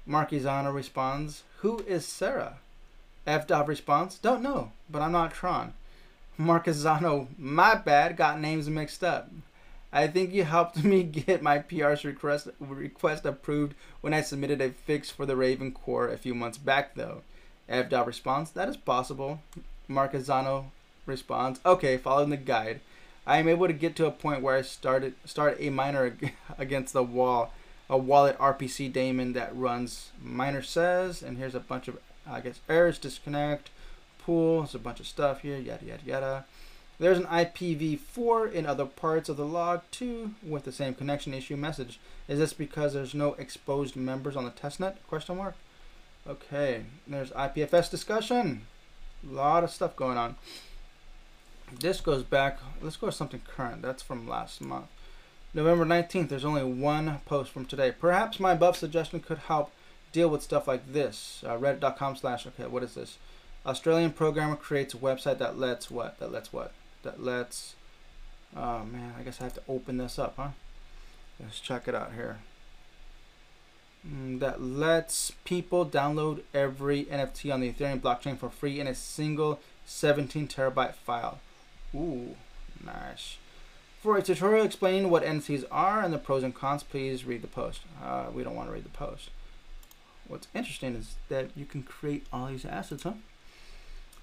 Marquisano 0.07 0.75
responds, 0.75 1.43
"Who 1.61 1.79
is 1.87 2.07
Sarah?" 2.07 2.59
F. 3.27 3.47
Dot 3.47 3.67
responds, 3.67 4.19
"Don't 4.19 4.43
know, 4.43 4.73
but 4.91 5.01
I'm 5.01 5.13
not 5.13 5.33
Tron." 5.33 5.73
Marquisano, 6.39 7.29
my 7.39 7.75
bad, 7.77 8.19
got 8.19 8.39
names 8.39 8.69
mixed 8.69 9.03
up. 9.03 9.31
I 9.91 10.07
think 10.07 10.33
you 10.33 10.45
helped 10.45 10.83
me 10.85 11.03
get 11.27 11.43
my 11.43 11.59
PR's 11.61 12.05
request 12.05 12.49
request 12.61 13.25
approved 13.25 13.75
when 14.03 14.13
I 14.13 14.21
submitted 14.21 14.61
a 14.61 14.71
fix 14.71 15.09
for 15.11 15.25
the 15.25 15.37
Raven 15.37 15.73
Core 15.73 16.09
a 16.09 16.19
few 16.19 16.35
months 16.35 16.59
back, 16.59 16.95
though. 16.95 17.23
Dot 17.69 18.07
responds, 18.07 18.51
"That 18.53 18.69
is 18.69 18.77
possible." 18.77 19.41
Marquisano 19.89 20.67
responds, 21.07 21.61
okay, 21.65 21.97
following 21.97 22.31
the 22.31 22.37
guide, 22.37 22.81
I 23.27 23.39
am 23.39 23.49
able 23.49 23.67
to 23.67 23.73
get 23.73 23.95
to 23.97 24.07
a 24.07 24.11
point 24.11 24.43
where 24.43 24.57
I 24.57 24.63
started 24.63 25.15
start 25.25 25.57
a 25.61 25.71
miner 25.71 26.17
against 26.59 26.93
the 26.93 27.03
wall, 27.03 27.53
a 27.89 27.97
wallet 27.97 28.39
RPC 28.39 28.93
daemon 28.93 29.33
that 29.35 29.57
runs 29.57 30.11
miner 30.21 30.63
says, 30.63 31.23
and 31.23 31.39
here's 31.39 31.55
a 31.55 31.61
bunch 31.61 31.89
of 31.89 31.99
I 32.27 32.41
guess 32.41 32.61
errors, 32.69 32.99
disconnect, 32.99 33.71
pool, 34.19 34.61
there's 34.61 34.75
a 34.75 34.79
bunch 34.79 35.01
of 35.01 35.07
stuff 35.07 35.43
here, 35.43 35.59
yada 35.59 35.85
yada 35.85 36.03
yada. 36.05 36.45
There's 36.99 37.19
an 37.19 37.27
IPv4 37.27 38.53
in 38.53 38.65
other 38.65 38.87
parts 38.87 39.29
of 39.29 39.37
the 39.37 39.45
log 39.45 39.83
too 39.91 40.35
with 40.47 40.65
the 40.65 40.73
same 40.73 40.95
connection 40.95 41.35
issue 41.35 41.57
message. 41.57 41.99
Is 42.29 42.39
this 42.39 42.53
because 42.53 42.95
there's 42.95 43.15
no 43.15 43.35
exposed 43.35 43.97
members 43.97 44.37
on 44.37 44.45
the 44.45 44.51
testnet? 44.51 44.97
Question 45.09 45.39
mark. 45.39 45.57
Okay, 46.29 46.85
there's 47.07 47.31
IPFS 47.31 47.91
discussion. 47.91 48.63
A 49.29 49.33
lot 49.33 49.65
of 49.65 49.71
stuff 49.71 49.97
going 49.97 50.17
on. 50.17 50.37
This 51.81 52.01
goes 52.01 52.23
back 52.23 52.59
let's 52.81 52.97
go 52.97 53.07
to 53.07 53.13
something 53.13 53.43
current. 53.47 53.83
That's 53.83 54.03
from 54.03 54.29
last 54.29 54.61
month. 54.61 54.87
November 55.55 55.85
19th 55.85 56.29
there's 56.29 56.45
only 56.45 56.65
one 56.65 57.21
post 57.25 57.51
from 57.51 57.65
today. 57.65 57.93
Perhaps 57.93 58.39
my 58.39 58.53
above 58.53 58.77
suggestion 58.77 59.21
could 59.21 59.39
help 59.39 59.73
deal 60.13 60.29
with 60.29 60.43
stuff 60.43 60.69
like 60.69 60.93
this. 60.93 61.43
Uh, 61.47 61.57
reddit.com 61.57 62.17
slash 62.17 62.47
okay 62.47 62.67
what 62.67 62.83
is 62.83 62.95
this? 62.95 63.19
Australian 63.65 64.13
programmer 64.13 64.57
creates 64.57 64.95
a 64.95 64.99
website 64.99 65.39
that 65.39 65.59
lets 65.59 65.91
what? 65.91 66.19
That 66.19 66.33
lets 66.33 66.53
what? 66.53 66.73
That 67.03 67.23
lets 67.23 67.75
oh 68.57 68.85
man 68.85 69.15
i 69.19 69.23
guess 69.23 69.41
i 69.41 69.45
have 69.45 69.55
to 69.55 69.63
open 69.69 69.97
this 69.97 70.19
up 70.19 70.35
huh? 70.37 70.49
Let's 71.41 71.59
check 71.59 71.89
it 71.89 71.95
out 71.95 72.13
here 72.15 72.39
that 74.05 74.61
lets 74.61 75.31
people 75.45 75.87
download 75.87 76.43
every 76.53 77.05
nft 77.05 77.53
on 77.55 77.61
the 77.61 77.73
ethereum 77.73 78.01
blockchain 78.01 78.37
for 78.37 78.51
free 78.51 78.81
in 78.81 78.87
a 78.89 78.95
single 78.95 79.61
17 79.87 80.49
terabyte 80.49 80.95
file 80.95 81.39
Ooh, 81.95 82.37
nice. 82.85 83.37
For 84.01 84.17
a 84.17 84.23
tutorial 84.23 84.65
explaining 84.65 85.11
what 85.11 85.23
NFTs 85.23 85.65
are 85.71 86.01
and 86.01 86.13
the 86.13 86.19
pros 86.19 86.43
and 86.43 86.55
cons, 86.55 86.83
please 86.83 87.25
read 87.25 87.43
the 87.43 87.49
post. 87.49 87.83
Uh, 88.03 88.27
we 88.33 88.43
don't 88.43 88.57
want 88.57 88.69
to 88.69 88.73
read 88.73 88.85
the 88.85 88.89
post. 88.89 89.31
What's 90.27 90.49
interesting 90.55 90.95
is 90.95 91.17
that 91.29 91.51
you 91.55 91.67
can 91.67 91.83
create 91.83 92.27
all 92.33 92.47
these 92.47 92.65
assets, 92.65 93.03
huh? 93.03 93.13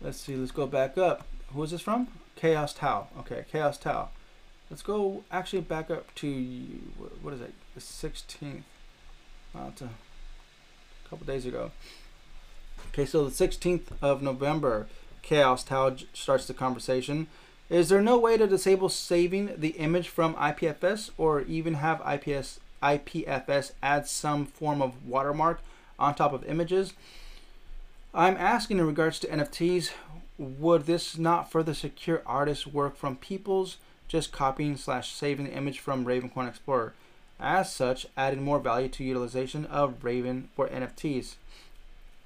Let's 0.01 0.19
see, 0.19 0.35
let's 0.35 0.51
go 0.51 0.65
back 0.65 0.97
up. 0.97 1.27
Who 1.53 1.63
is 1.63 1.71
this 1.71 1.81
from? 1.81 2.07
Chaos 2.35 2.73
Tau. 2.73 3.07
Okay, 3.19 3.45
Chaos 3.51 3.77
Tau. 3.77 4.09
Let's 4.69 4.81
go 4.81 5.23
actually 5.31 5.61
back 5.61 5.89
up 5.89 6.13
to, 6.15 6.27
what 7.21 7.33
is 7.33 7.41
it, 7.41 7.53
the 7.73 7.81
16th. 7.81 8.63
A 9.55 11.09
couple 11.09 11.25
days 11.25 11.45
ago. 11.45 11.71
Okay, 12.89 13.05
so 13.05 13.27
the 13.27 13.31
16th 13.31 13.87
of 14.01 14.21
November, 14.21 14.87
Chaos 15.21 15.63
Tau 15.63 15.95
starts 16.13 16.45
the 16.47 16.53
conversation. 16.53 17.27
Is 17.69 17.89
there 17.89 18.01
no 18.01 18.17
way 18.17 18.37
to 18.37 18.47
disable 18.47 18.89
saving 18.89 19.53
the 19.57 19.69
image 19.69 20.09
from 20.09 20.35
IPFS 20.35 21.11
or 21.17 21.41
even 21.41 21.75
have 21.75 22.01
IPS, 22.01 22.59
IPFS 22.81 23.73
add 23.83 24.07
some 24.07 24.45
form 24.45 24.81
of 24.81 25.05
watermark 25.05 25.61
on 25.97 26.15
top 26.15 26.33
of 26.33 26.43
images? 26.45 26.93
I'm 28.13 28.37
asking 28.37 28.79
in 28.79 28.87
regards 28.87 29.19
to 29.19 29.27
NFTs, 29.27 29.91
would 30.37 30.85
this 30.85 31.17
not 31.17 31.51
further 31.51 31.73
secure 31.73 32.23
artists' 32.25 32.65
work 32.65 32.95
from 32.95 33.17
people's 33.17 33.77
just 34.07 34.31
copying 34.31 34.77
slash 34.77 35.11
saving 35.11 35.45
the 35.45 35.53
image 35.53 35.79
from 35.79 36.05
Ravencoin 36.05 36.47
Explorer? 36.47 36.93
As 37.39 37.71
such, 37.71 38.05
adding 38.17 38.43
more 38.43 38.59
value 38.59 38.89
to 38.89 39.03
utilization 39.03 39.65
of 39.65 40.03
Raven 40.03 40.49
for 40.55 40.67
NFTs. 40.67 41.35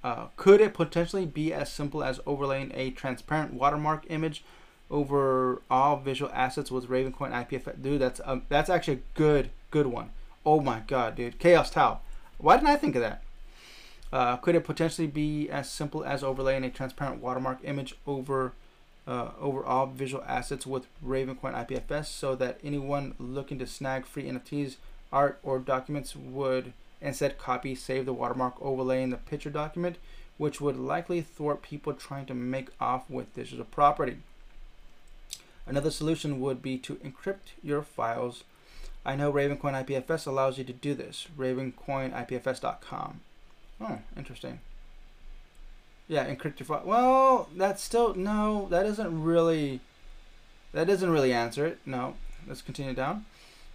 Uh, 0.03 0.27
could 0.35 0.59
it 0.59 0.73
potentially 0.73 1.25
be 1.25 1.53
as 1.53 1.71
simple 1.71 2.03
as 2.03 2.19
overlaying 2.25 2.71
a 2.73 2.91
transparent 2.91 3.53
watermark 3.53 4.05
image 4.09 4.43
over 4.91 5.61
all 5.69 5.97
visual 5.97 6.31
assets 6.33 6.71
with 6.71 6.89
Ravencoin 6.89 7.31
IPFS? 7.31 7.81
Dude, 7.81 8.01
that's 8.01 8.19
um, 8.25 8.43
that's 8.49 8.69
actually 8.69 8.95
a 8.95 9.17
good 9.17 9.49
good 9.71 9.87
one. 9.87 10.09
Oh 10.45 10.59
my 10.59 10.81
god, 10.87 11.15
dude. 11.15 11.39
Chaos 11.39 11.69
Tau. 11.69 11.99
Why 12.37 12.57
didn't 12.57 12.69
I 12.69 12.75
think 12.75 12.95
of 12.95 13.01
that? 13.01 13.23
Uh, 14.11 14.37
could 14.37 14.55
it 14.55 14.63
potentially 14.63 15.07
be 15.07 15.49
as 15.49 15.69
simple 15.69 16.03
as 16.03 16.23
overlaying 16.23 16.63
a 16.63 16.69
transparent 16.69 17.21
watermark 17.21 17.59
image 17.63 17.95
over 18.05 18.53
uh, 19.07 19.29
over 19.39 19.65
all 19.65 19.87
visual 19.87 20.23
assets 20.27 20.65
with 20.67 20.87
Ravencoin 21.05 21.53
IPFS 21.53 22.05
so 22.05 22.35
that 22.35 22.59
anyone 22.63 23.15
looking 23.19 23.59
to 23.59 23.67
snag 23.67 24.05
free 24.05 24.25
NFTs, 24.25 24.75
art, 25.13 25.39
or 25.43 25.59
documents 25.59 26.15
would 26.15 26.73
instead 27.03 27.37
copy, 27.37 27.75
save 27.75 28.05
the 28.05 28.13
watermark 28.13 28.55
overlay 28.61 29.03
in 29.03 29.09
the 29.09 29.17
picture 29.17 29.49
document, 29.49 29.97
which 30.37 30.61
would 30.61 30.77
likely 30.77 31.21
thwart 31.21 31.61
people 31.61 31.93
trying 31.93 32.25
to 32.25 32.33
make 32.33 32.69
off 32.79 33.09
with 33.09 33.35
digital 33.35 33.65
property. 33.65 34.17
Another 35.67 35.91
solution 35.91 36.39
would 36.39 36.61
be 36.61 36.77
to 36.79 36.95
encrypt 36.95 37.53
your 37.61 37.81
files. 37.81 38.43
I 39.05 39.15
know 39.15 39.31
Ravencoin 39.31 39.85
IPFS 39.85 40.25
allows 40.25 40.57
you 40.57 40.63
to 40.63 40.73
do 40.73 40.93
this. 40.93 41.27
RavencoinIPFS.com. 41.37 43.19
Oh, 43.81 43.99
interesting. 44.17 44.59
Yeah, 46.07 46.25
encrypt 46.25 46.59
your 46.59 46.67
file. 46.67 46.83
Well, 46.85 47.49
that's 47.55 47.81
still 47.81 48.13
no. 48.13 48.67
That 48.69 48.83
doesn't 48.83 49.23
really. 49.23 49.79
That 50.73 50.87
doesn't 50.87 51.09
really 51.09 51.33
answer 51.33 51.65
it. 51.65 51.79
No. 51.85 52.15
Let's 52.47 52.61
continue 52.61 52.93
down. 52.93 53.25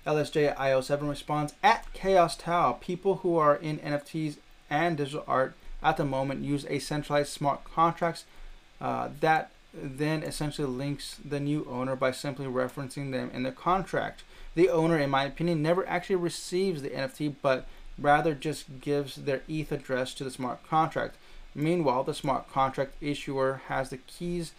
LSJ 0.09 0.57
IO7 0.57 1.07
responds 1.07 1.53
at 1.63 1.93
Chaos 1.93 2.35
Tau. 2.35 2.73
People 2.73 3.17
who 3.17 3.37
are 3.37 3.57
in 3.57 3.79
NFTs 3.81 4.39
and 4.71 4.97
digital 4.97 5.23
art 5.29 5.55
at 5.83 5.99
the 5.99 6.05
moment 6.07 6.43
use 6.43 6.65
a 6.71 6.79
centralized 6.79 7.29
smart 7.29 7.63
contracts 7.65 8.25
uh, 8.81 9.11
that 9.21 9.51
then 9.75 10.23
essentially 10.23 10.67
links 10.67 11.19
the 11.23 11.39
new 11.39 11.67
owner 11.71 11.95
by 11.95 12.11
simply 12.11 12.47
referencing 12.47 13.13
them 13.13 13.31
in 13.35 13.43
the 13.43 13.53
contract. 13.53 14.23
The 14.55 14.71
owner, 14.71 14.99
in 14.99 15.11
my 15.11 15.25
opinion, 15.25 15.61
never 15.61 15.87
actually 15.87 16.17
receives 16.17 16.81
the 16.81 16.89
NFT, 16.89 17.35
but 17.43 17.67
rather 17.99 18.33
just 18.35 18.81
gives 18.81 19.17
their 19.17 19.43
ETH 19.47 19.71
address 19.71 20.15
to 20.15 20.25
the 20.25 20.31
smart 20.31 20.67
contract. 20.67 21.17
Meanwhile, 21.55 22.05
the 22.05 22.15
smart 22.15 22.51
contract 22.51 22.95
issuer 23.03 23.61
has 23.67 23.91
the 23.91 23.99
keys 23.99 24.53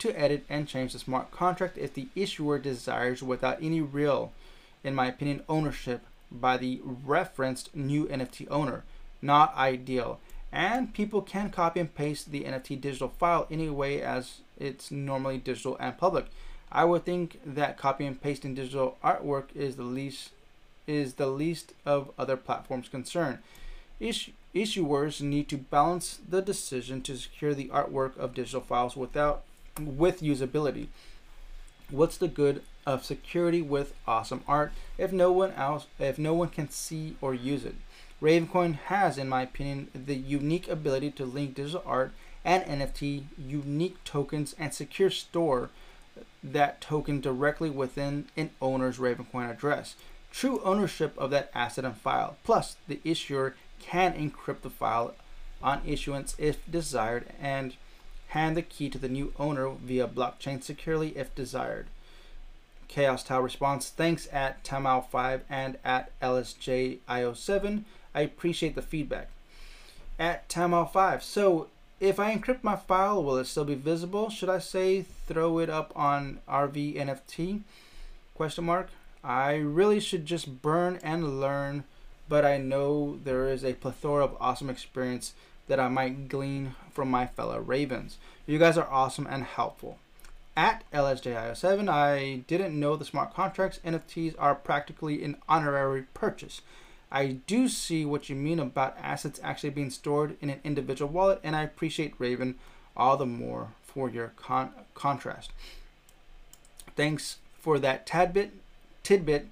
to 0.00 0.18
edit 0.20 0.44
and 0.48 0.66
change 0.66 0.94
the 0.94 0.98
smart 0.98 1.30
contract 1.30 1.78
if 1.78 1.94
the 1.94 2.08
issuer 2.16 2.58
desires 2.58 3.22
without 3.22 3.62
any 3.62 3.80
real, 3.80 4.32
in 4.86 4.94
my 4.94 5.08
opinion, 5.08 5.42
ownership 5.48 6.02
by 6.30 6.56
the 6.56 6.80
referenced 6.84 7.74
new 7.74 8.06
NFT 8.06 8.46
owner. 8.50 8.84
Not 9.20 9.54
ideal. 9.56 10.20
And 10.52 10.94
people 10.94 11.22
can 11.22 11.50
copy 11.50 11.80
and 11.80 11.92
paste 11.92 12.30
the 12.30 12.44
NFT 12.44 12.80
digital 12.80 13.08
file 13.08 13.48
anyway 13.50 14.00
as 14.00 14.40
it's 14.58 14.92
normally 14.92 15.38
digital 15.38 15.76
and 15.80 15.98
public. 15.98 16.26
I 16.70 16.84
would 16.84 17.04
think 17.04 17.40
that 17.44 17.76
copy 17.76 18.06
and 18.06 18.20
pasting 18.20 18.54
digital 18.54 18.96
artwork 19.02 19.54
is 19.54 19.76
the 19.76 19.82
least 19.82 20.30
is 20.86 21.14
the 21.14 21.26
least 21.26 21.72
of 21.84 22.12
other 22.16 22.36
platforms' 22.36 22.88
concern. 22.88 23.40
Issue, 23.98 24.30
issuers 24.54 25.20
need 25.20 25.48
to 25.48 25.56
balance 25.56 26.20
the 26.28 26.40
decision 26.40 27.02
to 27.02 27.16
secure 27.16 27.54
the 27.54 27.68
artwork 27.68 28.16
of 28.16 28.34
digital 28.34 28.60
files 28.60 28.96
without 28.96 29.42
with 29.80 30.20
usability. 30.20 30.86
What's 31.90 32.16
the 32.16 32.28
good 32.28 32.62
of 32.84 33.04
security 33.04 33.62
with 33.62 33.94
awesome 34.06 34.42
art 34.48 34.72
if 34.98 35.12
no 35.12 35.30
one 35.30 35.52
else 35.52 35.86
if 35.98 36.18
no 36.18 36.34
one 36.34 36.48
can 36.48 36.68
see 36.68 37.16
or 37.20 37.32
use 37.32 37.64
it? 37.64 37.76
Ravencoin 38.20 38.74
has, 38.86 39.18
in 39.18 39.28
my 39.28 39.42
opinion, 39.42 39.88
the 39.94 40.16
unique 40.16 40.68
ability 40.68 41.10
to 41.12 41.24
link 41.24 41.54
digital 41.54 41.82
art 41.86 42.12
and 42.44 42.64
NFT 42.64 43.24
unique 43.38 44.02
tokens 44.04 44.54
and 44.58 44.72
secure 44.72 45.10
store 45.10 45.70
that 46.42 46.80
token 46.80 47.20
directly 47.20 47.70
within 47.70 48.26
an 48.36 48.50
owner's 48.60 48.98
Ravencoin 48.98 49.50
address. 49.50 49.96
True 50.32 50.60
ownership 50.64 51.16
of 51.18 51.30
that 51.30 51.50
asset 51.54 51.84
and 51.84 51.96
file. 51.96 52.36
Plus, 52.42 52.76
the 52.88 53.00
issuer 53.04 53.54
can 53.80 54.12
encrypt 54.14 54.62
the 54.62 54.70
file 54.70 55.14
on 55.62 55.82
issuance 55.86 56.34
if 56.38 56.58
desired 56.70 57.26
and 57.40 57.74
hand 58.28 58.56
the 58.56 58.62
key 58.62 58.88
to 58.90 58.98
the 58.98 59.08
new 59.08 59.32
owner 59.38 59.68
via 59.70 60.06
blockchain 60.06 60.62
securely 60.62 61.16
if 61.16 61.34
desired. 61.34 61.86
Chaos 62.88 63.22
Tau 63.24 63.40
response 63.40 63.88
thanks 63.88 64.28
at 64.32 64.62
Tamao5 64.64 65.40
and 65.48 65.78
at 65.84 66.18
LSJIO7. 66.20 67.84
I 68.14 68.20
appreciate 68.20 68.74
the 68.74 68.82
feedback. 68.82 69.28
At 70.18 70.48
Tamao5. 70.48 71.22
So 71.22 71.68
if 72.00 72.20
I 72.20 72.34
encrypt 72.34 72.62
my 72.62 72.76
file, 72.76 73.22
will 73.22 73.36
it 73.38 73.46
still 73.46 73.64
be 73.64 73.74
visible? 73.74 74.30
Should 74.30 74.48
I 74.48 74.58
say 74.58 75.02
throw 75.02 75.58
it 75.58 75.68
up 75.68 75.92
on 75.96 76.38
RV 76.48 76.96
NFT? 76.96 77.62
Question 78.34 78.64
mark. 78.64 78.88
I 79.24 79.56
really 79.56 79.98
should 79.98 80.24
just 80.24 80.62
burn 80.62 81.00
and 81.02 81.40
learn 81.40 81.84
but 82.28 82.44
I 82.44 82.58
know 82.58 83.18
there 83.22 83.48
is 83.48 83.64
a 83.64 83.74
plethora 83.74 84.24
of 84.24 84.36
awesome 84.40 84.70
experience 84.70 85.34
that 85.68 85.80
I 85.80 85.88
might 85.88 86.28
glean 86.28 86.74
from 86.90 87.10
my 87.10 87.26
fellow 87.26 87.58
Ravens. 87.58 88.18
You 88.46 88.58
guys 88.58 88.78
are 88.78 88.88
awesome 88.90 89.26
and 89.28 89.44
helpful. 89.44 89.98
At 90.56 90.84
LSJIO7, 90.92 91.88
I 91.88 92.44
didn't 92.46 92.78
know 92.78 92.96
the 92.96 93.04
smart 93.04 93.34
contracts 93.34 93.80
NFTs 93.84 94.34
are 94.38 94.54
practically 94.54 95.22
an 95.22 95.36
honorary 95.48 96.04
purchase. 96.14 96.62
I 97.12 97.38
do 97.46 97.68
see 97.68 98.04
what 98.04 98.28
you 98.28 98.36
mean 98.36 98.58
about 98.58 98.96
assets 99.00 99.38
actually 99.42 99.70
being 99.70 99.90
stored 99.90 100.36
in 100.40 100.48
an 100.48 100.60
individual 100.64 101.10
wallet, 101.10 101.40
and 101.44 101.54
I 101.54 101.62
appreciate 101.62 102.14
Raven 102.18 102.56
all 102.96 103.16
the 103.16 103.26
more 103.26 103.68
for 103.82 104.08
your 104.08 104.32
con- 104.36 104.72
contrast. 104.94 105.52
Thanks 106.96 107.36
for 107.58 107.78
that 107.78 108.06
tadbit, 108.06 108.50
tidbit 109.02 109.48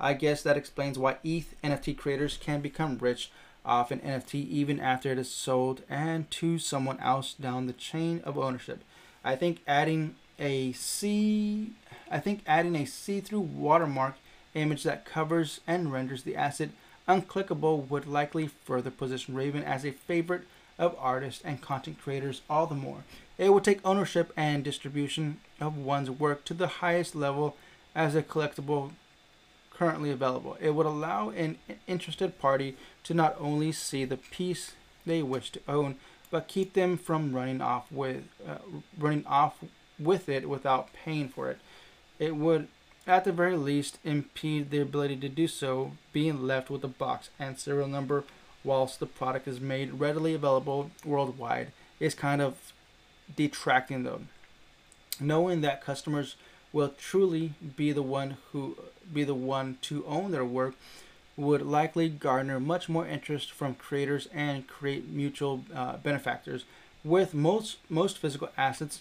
I 0.00 0.12
guess 0.14 0.42
that 0.42 0.56
explains 0.56 0.98
why 0.98 1.16
ETH 1.24 1.54
NFT 1.62 1.96
creators 1.96 2.36
can 2.36 2.60
become 2.60 2.98
rich 2.98 3.30
off 3.68 3.90
an 3.90 4.00
NFT 4.00 4.34
even 4.48 4.80
after 4.80 5.12
it 5.12 5.18
is 5.18 5.30
sold 5.30 5.82
and 5.88 6.28
to 6.32 6.58
someone 6.58 6.98
else 7.00 7.34
down 7.34 7.66
the 7.66 7.72
chain 7.72 8.20
of 8.24 8.38
ownership. 8.38 8.82
I 9.22 9.36
think 9.36 9.60
adding 9.66 10.16
a 10.38 10.72
C 10.72 11.72
I 12.10 12.18
think 12.18 12.40
adding 12.46 12.74
a 12.76 12.86
see-through 12.86 13.40
watermark 13.40 14.16
image 14.54 14.82
that 14.84 15.04
covers 15.04 15.60
and 15.66 15.92
renders 15.92 16.22
the 16.22 16.36
asset 16.36 16.70
unclickable 17.06 17.88
would 17.88 18.06
likely 18.06 18.48
further 18.64 18.90
position 18.90 19.34
Raven 19.34 19.62
as 19.62 19.84
a 19.84 19.92
favorite 19.92 20.42
of 20.78 20.96
artists 20.98 21.42
and 21.44 21.60
content 21.60 22.00
creators 22.00 22.42
all 22.48 22.66
the 22.66 22.74
more. 22.74 23.04
It 23.36 23.52
would 23.52 23.64
take 23.64 23.80
ownership 23.84 24.32
and 24.36 24.64
distribution 24.64 25.40
of 25.60 25.76
one's 25.76 26.10
work 26.10 26.44
to 26.46 26.54
the 26.54 26.66
highest 26.66 27.14
level 27.14 27.56
as 27.94 28.14
a 28.14 28.22
collectible 28.22 28.92
currently 29.78 30.10
available. 30.10 30.56
It 30.60 30.74
would 30.74 30.86
allow 30.86 31.30
an 31.30 31.58
interested 31.86 32.38
party 32.38 32.76
to 33.04 33.14
not 33.14 33.36
only 33.38 33.70
see 33.72 34.04
the 34.04 34.16
piece 34.16 34.72
they 35.06 35.22
wish 35.22 35.50
to 35.50 35.60
own, 35.68 35.96
but 36.30 36.48
keep 36.48 36.74
them 36.74 36.98
from 36.98 37.34
running 37.34 37.60
off 37.60 37.90
with 37.90 38.24
uh, 38.46 38.58
running 38.98 39.24
off 39.26 39.58
with 39.98 40.28
it 40.28 40.48
without 40.48 40.92
paying 40.92 41.28
for 41.28 41.50
it. 41.50 41.58
It 42.18 42.36
would, 42.36 42.68
at 43.06 43.24
the 43.24 43.32
very 43.32 43.56
least, 43.56 43.98
impede 44.04 44.70
their 44.70 44.82
ability 44.82 45.16
to 45.18 45.28
do 45.28 45.48
so, 45.48 45.92
being 46.12 46.46
left 46.46 46.68
with 46.68 46.84
a 46.84 46.88
box 46.88 47.30
and 47.38 47.58
serial 47.58 47.88
number 47.88 48.24
whilst 48.64 49.00
the 49.00 49.06
product 49.06 49.48
is 49.48 49.60
made 49.60 50.00
readily 50.00 50.34
available 50.34 50.90
worldwide 51.04 51.72
is 52.00 52.14
kind 52.14 52.42
of 52.42 52.72
detracting 53.36 54.02
them. 54.02 54.28
Knowing 55.20 55.60
that 55.62 55.82
customers 55.82 56.36
will 56.72 56.90
truly 56.98 57.54
be 57.76 57.92
the 57.92 58.02
one 58.02 58.36
who 58.52 58.76
be 59.12 59.24
the 59.24 59.34
one 59.34 59.78
to 59.82 60.04
own 60.06 60.30
their 60.30 60.44
work 60.44 60.74
would 61.36 61.62
likely 61.62 62.08
garner 62.08 62.58
much 62.58 62.88
more 62.88 63.06
interest 63.06 63.52
from 63.52 63.74
creators 63.74 64.28
and 64.34 64.66
create 64.66 65.08
mutual 65.08 65.64
uh, 65.74 65.96
benefactors. 65.98 66.64
With 67.04 67.32
most 67.32 67.78
most 67.88 68.18
physical 68.18 68.48
assets, 68.58 69.00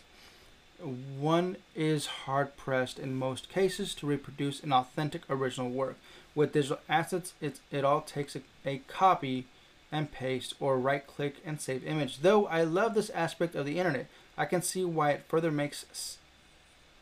one 0.80 1.58
is 1.76 2.06
hard 2.06 2.56
pressed 2.56 3.00
in 3.00 3.16
most 3.16 3.50
cases 3.50 3.96
to 3.96 4.06
reproduce 4.06 4.62
an 4.62 4.72
authentic 4.72 5.24
original 5.30 5.70
work. 5.70 5.98
With 6.36 6.54
digital 6.54 6.80
assets, 6.88 7.34
it 7.42 7.60
it 7.72 7.84
all 7.84 8.02
takes 8.02 8.36
a, 8.36 8.42
a 8.66 8.82
copy 8.88 9.46
and 9.92 10.12
paste 10.12 10.54
or 10.60 10.78
right 10.78 11.06
click 11.08 11.38
and 11.46 11.60
save 11.60 11.86
image. 11.86 12.20
Though 12.20 12.46
I 12.48 12.64
love 12.64 12.94
this 12.94 13.10
aspect 13.12 13.56
of 13.56 13.66
the 13.66 13.80
internet, 13.80 14.08
I 14.38 14.46
can 14.46 14.62
see 14.62 14.86
why 14.86 15.12
it 15.12 15.26
further 15.28 15.52
makes 15.52 16.18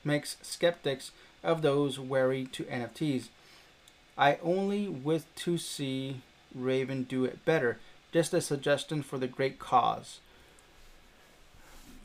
makes 0.04 0.38
skeptics 0.42 1.12
of 1.46 1.62
those 1.62 2.00
wary 2.00 2.46
to 2.52 2.64
NFTs. 2.64 3.30
I 4.18 4.38
only 4.44 4.88
with 4.88 5.34
to 5.36 5.58
see 5.58 6.22
Raven 6.54 7.04
do 7.04 7.26
it 7.26 7.46
better. 7.46 7.80
Just 8.12 8.34
a 8.34 8.42
suggestion 8.42 9.04
for 9.04 9.18
the 9.18 9.28
great 9.28 9.60
cause. 9.60 10.20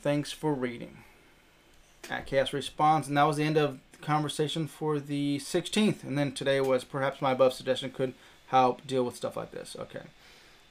Thanks 0.01 0.31
for 0.31 0.53
reading. 0.53 0.97
At 2.09 2.25
Chaos 2.25 2.53
Responds, 2.53 3.07
and 3.07 3.17
that 3.17 3.23
was 3.23 3.37
the 3.37 3.43
end 3.43 3.57
of 3.57 3.79
the 3.91 3.99
conversation 3.99 4.67
for 4.67 4.99
the 4.99 5.37
16th. 5.37 6.03
And 6.03 6.17
then 6.17 6.31
today 6.31 6.59
was 6.59 6.83
perhaps 6.83 7.21
my 7.21 7.31
above 7.31 7.53
suggestion 7.53 7.91
could 7.91 8.13
help 8.47 8.85
deal 8.85 9.03
with 9.03 9.15
stuff 9.15 9.37
like 9.37 9.51
this. 9.51 9.75
Okay. 9.79 10.01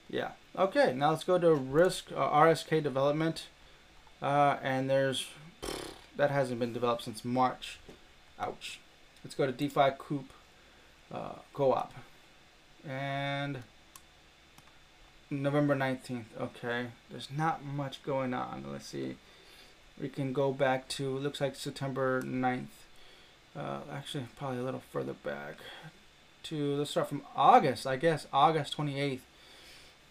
Yeah. 0.09 0.30
Okay. 0.59 0.92
Now 0.94 1.11
let's 1.11 1.24
go 1.24 1.38
to 1.38 1.54
risk 1.54 2.11
uh, 2.12 2.28
RSK 2.28 2.83
development, 2.83 3.46
uh, 4.20 4.56
and 4.62 4.90
there's 4.90 5.28
that 6.16 6.30
hasn't 6.30 6.61
been 6.61 6.72
developed 6.72 7.04
since 7.04 7.24
March. 7.24 7.78
Ouch. 8.40 8.81
Let's 9.24 9.35
go 9.35 9.46
to 9.46 9.53
DeFi 9.53 9.90
Coop 9.98 10.33
uh, 11.12 11.35
Co-op, 11.53 11.92
and 12.88 13.59
November 15.31 15.74
nineteenth. 15.74 16.29
Okay. 16.40 16.87
There's 17.11 17.29
not 17.37 17.64
much 17.64 18.03
going 18.03 18.33
on. 18.33 18.64
Let's 18.70 18.87
see. 18.87 19.16
We 20.00 20.09
can 20.09 20.33
go 20.33 20.53
back 20.53 20.88
to 20.88 21.18
looks 21.18 21.40
like 21.40 21.55
September 21.55 22.22
9th. 22.22 22.66
Uh, 23.55 23.81
actually, 23.92 24.24
probably 24.37 24.59
a 24.59 24.62
little 24.62 24.83
further 24.90 25.12
back 25.12 25.57
to 26.44 26.76
let's 26.76 26.90
start 26.90 27.09
from 27.09 27.22
August. 27.37 27.87
I 27.87 27.96
guess 27.96 28.26
August 28.33 28.76
28th. 28.76 29.20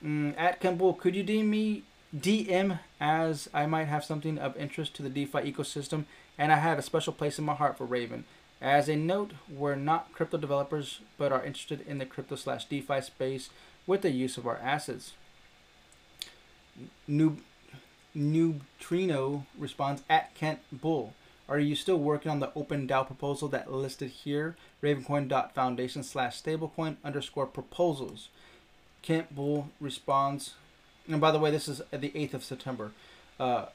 Mm, 0.03 0.35
at 0.37 0.59
Kemp 0.59 0.79
could 0.99 1.15
you 1.15 1.23
DM 1.23 1.45
me 1.45 1.83
DM 2.15 2.79
as 2.99 3.49
I 3.53 3.65
might 3.65 3.85
have 3.85 4.03
something 4.03 4.37
of 4.37 4.55
interest 4.57 4.95
to 4.95 5.03
the 5.03 5.09
DeFi 5.09 5.51
ecosystem, 5.51 6.05
and 6.39 6.53
I 6.53 6.55
have 6.55 6.79
a 6.79 6.81
special 6.81 7.11
place 7.11 7.37
in 7.37 7.43
my 7.43 7.53
heart 7.53 7.77
for 7.77 7.85
Raven. 7.85 8.23
As 8.61 8.87
a 8.87 8.95
note, 8.95 9.31
we're 9.49 9.75
not 9.75 10.13
crypto 10.13 10.37
developers, 10.37 11.01
but 11.17 11.33
are 11.33 11.45
interested 11.45 11.81
in 11.85 11.97
the 11.97 12.05
crypto 12.05 12.35
slash 12.35 12.65
DeFi 12.65 13.01
space 13.01 13.49
with 13.85 14.01
the 14.01 14.11
use 14.11 14.37
of 14.37 14.47
our 14.47 14.57
assets. 14.57 15.13
Noob, 17.09 17.39
Noob 18.15 18.61
responds 19.57 20.01
at 20.09 20.33
Kent 20.33 20.59
Bull. 20.71 21.13
Are 21.49 21.59
you 21.59 21.75
still 21.75 21.97
working 21.97 22.31
on 22.31 22.39
the 22.39 22.51
open 22.55 22.87
DAO 22.87 23.05
proposal 23.05 23.49
that 23.49 23.71
listed 23.71 24.11
here? 24.11 24.55
Ravencoin.foundation 24.81 26.03
slash 26.03 26.41
stablecoin 26.41 26.97
underscore 27.03 27.47
proposals. 27.47 28.29
Kent 29.01 29.35
Bull 29.35 29.69
responds, 29.81 30.53
and 31.07 31.19
by 31.19 31.31
the 31.31 31.39
way, 31.39 31.51
this 31.51 31.67
is 31.67 31.81
the 31.91 32.09
8th 32.11 32.33
of 32.33 32.43
September. 32.43 32.91
Uh, 33.39 33.65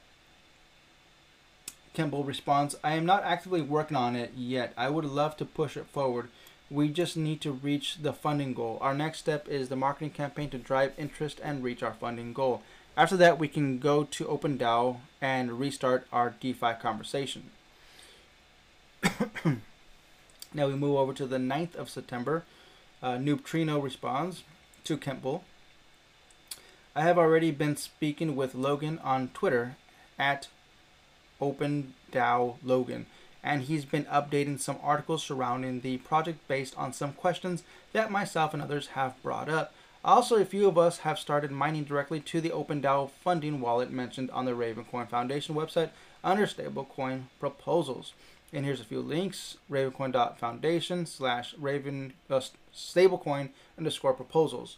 Kent 1.95 2.13
responds, 2.25 2.75
I 2.83 2.93
am 2.93 3.05
not 3.05 3.23
actively 3.23 3.61
working 3.61 3.97
on 3.97 4.15
it 4.15 4.33
yet. 4.35 4.73
I 4.77 4.89
would 4.89 5.05
love 5.05 5.37
to 5.37 5.45
push 5.45 5.77
it 5.77 5.87
forward. 5.87 6.29
We 6.69 6.89
just 6.89 7.15
need 7.15 7.41
to 7.41 7.51
reach 7.51 7.97
the 8.01 8.11
funding 8.11 8.53
goal. 8.53 8.77
Our 8.81 8.93
next 8.93 9.19
step 9.19 9.47
is 9.47 9.69
the 9.69 9.75
marketing 9.75 10.11
campaign 10.11 10.49
to 10.49 10.57
drive 10.57 10.93
interest 10.97 11.39
and 11.43 11.63
reach 11.63 11.81
our 11.81 11.93
funding 11.93 12.33
goal. 12.33 12.61
After 12.97 13.15
that, 13.17 13.39
we 13.39 13.47
can 13.47 13.79
go 13.79 14.03
to 14.03 14.25
OpenDAO 14.25 14.97
and 15.21 15.59
restart 15.59 16.07
our 16.11 16.35
DeFi 16.39 16.73
conversation. 16.81 17.51
now 20.53 20.67
we 20.67 20.75
move 20.75 20.97
over 20.97 21.13
to 21.13 21.25
the 21.25 21.37
9th 21.37 21.75
of 21.75 21.89
September. 21.89 22.43
Uh, 23.03 23.19
responds 23.19 24.43
to 24.83 24.97
Bull. 24.97 25.43
I 26.95 27.01
have 27.01 27.17
already 27.17 27.51
been 27.51 27.75
speaking 27.75 28.35
with 28.35 28.55
Logan 28.55 28.99
on 29.03 29.29
Twitter 29.33 29.75
at 30.17 30.47
OpenDAO 31.53 32.55
Logan, 32.63 33.05
and 33.43 33.63
he's 33.63 33.85
been 33.85 34.05
updating 34.05 34.59
some 34.59 34.77
articles 34.81 35.23
surrounding 35.23 35.81
the 35.81 35.97
project 35.97 36.47
based 36.47 36.75
on 36.77 36.93
some 36.93 37.13
questions 37.13 37.63
that 37.93 38.11
myself 38.11 38.53
and 38.53 38.63
others 38.63 38.87
have 38.87 39.21
brought 39.21 39.49
up. 39.49 39.73
Also, 40.03 40.35
a 40.35 40.45
few 40.45 40.67
of 40.67 40.77
us 40.77 40.99
have 40.99 41.17
started 41.17 41.51
mining 41.51 41.83
directly 41.83 42.19
to 42.19 42.39
the 42.39 42.51
OpenDAO 42.51 43.09
funding 43.09 43.59
wallet 43.59 43.89
mentioned 43.89 44.29
on 44.31 44.45
the 44.45 44.51
Ravencoin 44.51 45.09
Foundation 45.09 45.55
website 45.55 45.89
under 46.23 46.45
stablecoin 46.45 47.23
proposals. 47.39 48.13
And 48.53 48.65
here's 48.65 48.79
a 48.79 48.85
few 48.85 49.01
links: 49.01 49.57
ravencoin.foundation 49.69 51.07
slash 51.07 51.55
raven 51.57 52.13
uh, 52.29 52.41
stablecoin 52.73 53.49
underscore 53.77 54.13
proposals, 54.13 54.77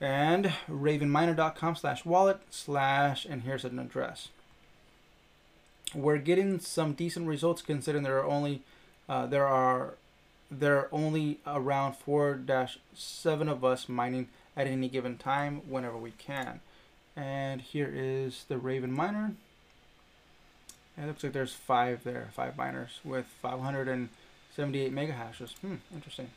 and 0.00 0.52
ravenminer.com 0.68 1.76
slash 1.76 2.04
wallet 2.04 2.40
slash 2.50 3.24
and 3.24 3.42
here's 3.42 3.64
an 3.64 3.78
address. 3.78 4.28
We're 5.92 6.18
getting 6.18 6.60
some 6.60 6.92
decent 6.92 7.26
results 7.26 7.62
considering 7.62 8.04
there 8.04 8.18
are 8.18 8.24
only 8.24 8.62
uh, 9.08 9.26
there 9.26 9.46
are 9.46 9.94
there 10.50 10.78
are 10.78 10.88
only 10.92 11.38
around 11.46 11.94
four 11.94 12.34
dash 12.34 12.78
seven 12.94 13.48
of 13.48 13.64
us 13.64 13.88
mining 13.88 14.28
at 14.56 14.66
any 14.66 14.88
given 14.88 15.18
time 15.18 15.62
whenever 15.68 15.96
we 15.96 16.12
can. 16.12 16.60
And 17.16 17.60
here 17.60 17.90
is 17.92 18.44
the 18.48 18.58
Raven 18.58 18.92
miner. 18.92 19.34
It 20.96 21.06
looks 21.06 21.24
like 21.24 21.32
there's 21.32 21.54
five 21.54 22.04
there, 22.04 22.30
five 22.34 22.56
miners 22.56 23.00
with 23.04 23.26
578 23.42 24.92
mega 24.92 25.12
hashes. 25.12 25.54
Hmm, 25.60 25.76
interesting. 25.92 26.30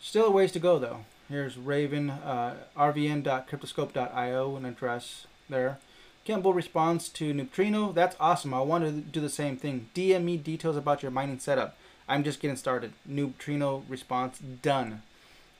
Still 0.00 0.26
a 0.26 0.30
ways 0.30 0.52
to 0.52 0.58
go 0.58 0.78
though. 0.78 1.04
Here's 1.28 1.56
Raven, 1.56 2.10
uh, 2.10 2.56
rvn.cryptoscope.io, 2.76 4.56
an 4.56 4.64
address 4.64 5.26
there. 5.48 5.78
Kent 6.26 6.42
Bull 6.42 6.52
responds 6.52 7.08
to 7.10 7.32
Neutrino. 7.32 7.92
That's 7.92 8.16
awesome. 8.18 8.52
I 8.52 8.60
want 8.60 8.82
to 8.82 8.90
do 8.90 9.20
the 9.20 9.28
same 9.28 9.56
thing. 9.56 9.88
DM 9.94 10.24
me 10.24 10.36
details 10.36 10.76
about 10.76 11.00
your 11.00 11.12
mining 11.12 11.38
setup. 11.38 11.78
I'm 12.08 12.24
just 12.24 12.40
getting 12.40 12.56
started. 12.56 12.94
Neutrino 13.04 13.84
response 13.88 14.40
done. 14.40 15.02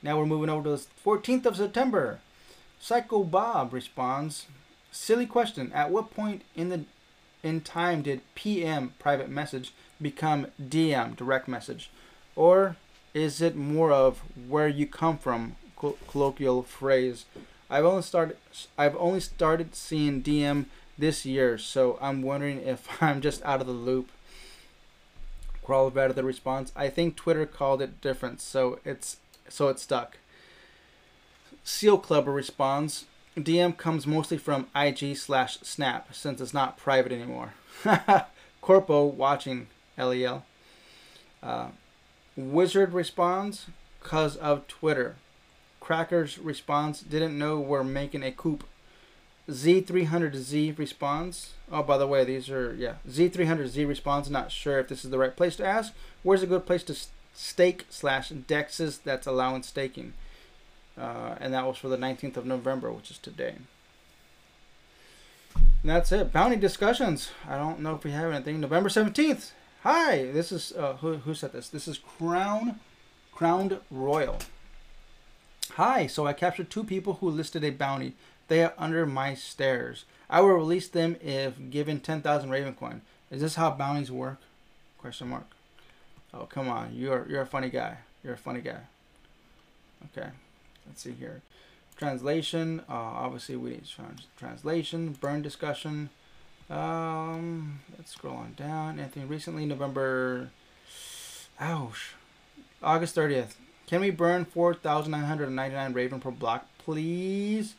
Now 0.03 0.19
we're 0.19 0.27
moving 0.27 0.51
over 0.51 0.65
to 0.65 0.71
the 0.71 0.87
14th 1.05 1.47
of 1.47 1.57
September. 1.57 2.19
Psycho 2.81 3.23
Bob 3.23 3.73
responds, 3.73 4.47
silly 4.91 5.25
question. 5.25 5.71
At 5.73 5.93
what 5.93 6.11
point 6.11 6.43
in 6.57 6.71
the 6.71 6.85
in 7.45 7.61
time 7.61 8.03
did 8.03 8.23
PM 8.35 8.93
private 8.99 9.31
message 9.31 9.73
become 10.03 10.49
DM 10.61 11.15
direct 11.15 11.47
message, 11.47 11.91
or 12.35 12.75
is 13.15 13.41
it 13.41 13.55
more 13.55 13.93
of 13.93 14.19
where 14.49 14.67
you 14.67 14.85
come 14.89 15.17
from 15.17 15.55
colloquial 16.09 16.65
phrase? 16.65 17.25
I've 17.69 17.85
only 17.85 18.03
started 18.03 18.37
I've 18.79 18.97
only 18.97 19.21
started 19.21 19.75
seeing 19.75 20.23
DM 20.23 20.67
this 20.99 21.27
year, 21.27 21.59
so 21.59 21.99
I'm 22.01 22.23
wondering 22.23 22.63
if 22.63 22.87
I'm 23.03 23.21
just 23.21 23.45
out 23.45 23.61
of 23.61 23.67
the 23.67 23.73
loop. 23.73 24.11
Crawl 25.65 25.89
of 25.89 26.15
the 26.15 26.23
response. 26.23 26.71
I 26.77 26.89
think 26.89 27.17
Twitter 27.17 27.45
called 27.45 27.83
it 27.83 28.01
different, 28.01 28.41
so 28.41 28.79
it's 28.85 29.17
so 29.49 29.69
it's 29.69 29.83
stuck. 29.83 30.19
Seal 31.65 31.99
Clubber 31.99 32.31
responds. 32.31 33.07
DM 33.37 33.77
comes 33.77 34.07
mostly 34.07 34.39
from 34.39 34.69
IG 34.75 35.17
slash 35.17 35.59
Snap 35.63 36.15
since 36.15 36.41
it's 36.41 36.55
not 36.55 36.79
private 36.79 37.13
anymore. 37.13 37.55
Corpo 38.63 39.05
watching 39.05 39.67
LEL. 39.99 40.45
Uh, 41.43 41.69
Wizard 42.37 42.93
responds 42.93 43.67
cause 44.03 44.37
of 44.37 44.67
Twitter. 44.69 45.17
Crackers 45.87 46.37
response 46.37 46.99
didn't 46.99 47.39
know 47.39 47.61
we're 47.61 47.85
making 47.85 48.25
a 48.25 48.33
coup. 48.33 48.59
Z300Z 49.49 50.77
responds. 50.77 51.53
Oh, 51.71 51.85
by 51.85 51.97
the 51.97 52.09
way, 52.09 52.25
these 52.25 52.51
are 52.51 52.75
yeah. 52.75 52.95
Z300Z 53.09 53.87
responds. 53.87 54.29
Not 54.29 54.51
sure 54.51 54.81
if 54.81 54.89
this 54.89 55.05
is 55.05 55.13
the 55.13 55.19
right 55.19 55.37
place 55.37 55.55
to 55.55 55.65
ask. 55.65 55.95
Where's 56.25 56.43
a 56.43 56.49
good 56.49 56.67
place 56.67 56.83
to 56.85 56.97
stake 57.35 57.87
slash 57.89 58.31
dexes 58.31 59.01
that's 59.05 59.29
allowance 59.29 59.69
staking? 59.69 60.15
Uh, 60.99 61.37
and 61.41 61.55
that 61.55 61.65
was 61.65 61.77
for 61.77 61.87
the 61.87 61.97
19th 61.97 62.37
of 62.37 62.47
November, 62.47 62.91
which 62.91 63.13
is 63.13 63.19
today. 63.19 63.55
And 65.55 65.65
that's 65.85 66.11
it. 66.11 66.33
Bounty 66.33 66.57
discussions. 66.57 67.31
I 67.49 67.57
don't 67.59 67.79
know 67.79 67.95
if 67.95 68.03
we 68.03 68.11
have 68.11 68.33
anything. 68.33 68.61
November 68.61 68.89
17th. 68.89 69.53
Hi, 69.85 70.33
this 70.33 70.51
is 70.51 70.73
uh, 70.77 70.95
who, 70.95 71.19
who 71.19 71.33
said 71.33 71.53
this? 71.53 71.69
This 71.69 71.87
is 71.87 71.97
Crown 71.97 72.81
Crowned 73.33 73.79
Royal. 73.89 74.41
Hi, 75.75 76.07
so 76.07 76.27
I 76.27 76.33
captured 76.33 76.71
two 76.71 76.85
people 76.85 77.15
who 77.15 77.29
listed 77.29 77.65
a 77.65 77.71
bounty. 77.71 78.15
They 78.49 78.63
are 78.63 78.75
under 78.79 79.05
my 79.07 79.35
stairs. 79.35 80.05
I 80.31 80.41
will 80.41 80.55
release 80.55 80.89
them 80.89 81.17
if 81.23 81.55
given 81.71 82.01
10,000 82.01 82.51
Raven 82.51 82.75
coin. 82.75 83.03
Is 83.31 83.41
this 83.43 83.57
how 83.57 83.71
bounties 83.73 84.11
work? 84.11 84.39
Question 84.99 85.29
mark. 85.29 85.47
Oh, 86.33 86.47
come 86.47 86.69
on. 86.69 86.95
You're 86.95 87.27
you're 87.29 87.43
a 87.43 87.47
funny 87.47 87.71
guy. 87.71 87.99
You're 88.23 88.35
a 88.35 88.39
funny 88.39 88.61
guy. 88.61 88.81
Okay. 90.07 90.29
Let's 90.87 91.03
see 91.03 91.13
here. 91.13 91.43
Translation. 91.97 92.81
Uh, 92.89 92.93
obviously, 92.93 93.57
we 93.57 93.71
need 93.71 93.87
trans 93.87 94.27
translation. 94.39 95.17
Burn 95.21 95.43
discussion. 95.43 96.11
Um, 96.69 97.81
let's 97.97 98.13
scroll 98.13 98.37
on 98.37 98.55
down. 98.57 98.99
Anthony, 98.99 99.25
recently, 99.25 99.67
November. 99.67 100.51
Ouch. 101.61 102.15
August 102.83 103.17
30th. 103.17 103.55
Can 103.87 104.01
we 104.01 104.11
burn 104.11 104.45
4,999 104.45 105.93
Raven 105.93 106.21
per 106.21 106.31
block, 106.31 106.67
please? 106.79 107.75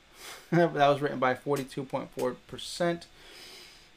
that 0.50 0.72
was 0.72 1.00
written 1.00 1.18
by 1.18 1.34
42.4%. 1.34 3.04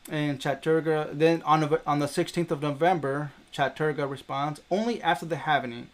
And 0.09 0.39
Chaturga, 0.39 1.17
then 1.17 1.41
on, 1.43 1.77
on 1.87 1.99
the 1.99 2.05
16th 2.05 2.51
of 2.51 2.61
November, 2.61 3.31
Chaturga 3.53 4.09
responds, 4.09 4.61
only 4.69 5.01
after 5.01 5.25
the 5.25 5.37
halving. 5.37 5.87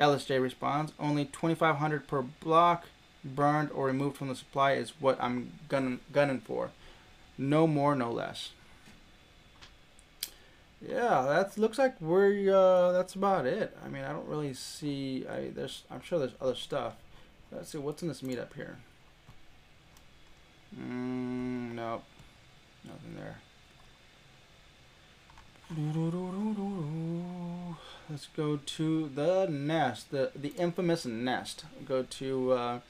LSJ 0.00 0.40
responds, 0.40 0.92
only 0.98 1.26
2,500 1.26 2.06
per 2.06 2.22
block 2.22 2.86
burned 3.22 3.70
or 3.72 3.86
removed 3.86 4.16
from 4.16 4.28
the 4.28 4.34
supply 4.34 4.72
is 4.72 4.94
what 4.98 5.20
I'm 5.20 5.52
gunning 5.68 6.40
for. 6.40 6.70
No 7.36 7.66
more, 7.66 7.94
no 7.94 8.10
less. 8.10 8.50
Yeah, 10.86 11.26
that 11.28 11.58
looks 11.58 11.78
like 11.78 12.00
we're 12.00 12.54
uh, 12.54 12.92
that's 12.92 13.14
about 13.14 13.44
it. 13.46 13.76
I 13.84 13.88
mean, 13.88 14.02
I 14.02 14.12
don't 14.12 14.26
really 14.26 14.54
see. 14.54 15.26
I 15.28 15.50
there's 15.54 15.84
I'm 15.90 16.00
sure 16.00 16.18
there's 16.18 16.34
other 16.40 16.54
stuff. 16.54 16.94
Let's 17.52 17.70
see 17.70 17.78
what's 17.78 18.02
in 18.02 18.08
this 18.08 18.22
meetup 18.22 18.54
here. 18.54 18.78
Mm, 20.74 21.74
nope, 21.74 22.04
nothing 22.84 23.16
there. 23.16 23.36
Let's 28.08 28.26
go 28.36 28.56
to 28.56 29.08
the 29.14 29.46
nest, 29.48 30.10
the 30.10 30.32
the 30.34 30.52
infamous 30.58 31.04
nest. 31.04 31.64
Go 31.86 32.02
to 32.04 32.52
uh, 32.52 32.80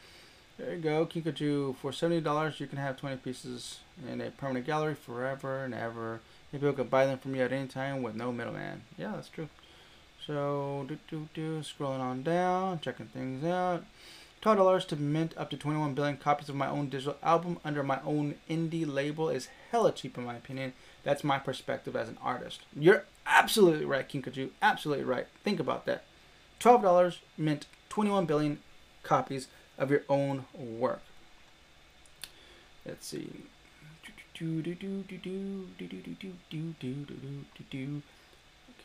there 0.59 0.75
you 0.75 0.81
go, 0.81 1.07
Kinkajou. 1.07 1.77
For 1.77 1.93
seventy 1.93 2.21
dollars, 2.21 2.61
you 2.61 2.67
can 2.67 2.79
have 2.79 2.97
twenty 2.97 3.17
pieces 3.17 3.81
in 4.09 4.21
a 4.21 4.31
permanent 4.31 4.67
gallery 4.67 4.95
forever 4.95 5.65
and 5.65 5.75
ever. 5.75 6.21
People 6.53 6.73
can 6.73 6.89
buy 6.89 7.07
them 7.07 7.19
from 7.19 7.35
you 7.35 7.43
at 7.43 7.53
any 7.53 7.69
time 7.69 8.03
with 8.03 8.15
no 8.15 8.33
middleman. 8.33 8.83
Yeah, 8.99 9.13
that's 9.15 9.29
true. 9.29 9.49
So 10.27 10.85
do 10.89 10.99
do 11.09 11.29
do, 11.33 11.61
scrolling 11.61 12.01
on 12.01 12.23
down, 12.23 12.81
checking 12.81 13.07
things 13.07 13.45
out. 13.45 13.85
Twelve 14.41 14.59
dollars 14.59 14.85
to 14.87 14.97
mint 14.97 15.35
up 15.37 15.51
to 15.51 15.57
twenty-one 15.57 15.95
billion 15.95 16.17
copies 16.17 16.49
of 16.49 16.55
my 16.55 16.69
own 16.69 16.89
digital 16.89 17.17
album 17.23 17.59
under 17.65 17.83
my 17.83 18.01
own 18.05 18.37
indie 18.49 18.91
label 18.91 19.29
is 19.29 19.49
hella 19.71 19.93
cheap 19.93 20.19
in 20.19 20.25
my 20.25 20.35
opinion. 20.37 20.73
That's 21.05 21.23
my 21.23 21.39
perspective 21.39 21.95
as 21.95 22.09
an 22.09 22.19
artist. 22.23 22.61
You're 22.75 23.05
absolutely 23.27 23.85
right, 23.85 24.09
Kinkajou. 24.09 24.51
Absolutely 24.61 25.05
right. 25.05 25.27
Think 25.45 25.61
about 25.61 25.87
that. 25.87 26.05
Twelve 26.59 26.83
dollars 26.83 27.21
mint 27.39 27.67
twenty-one 27.89 28.27
billion 28.27 28.59
copies 29.03 29.49
of 29.79 29.91
your 29.91 30.03
own 30.09 30.47
work. 30.55 31.03
Let's 32.85 33.07
see. 33.07 33.31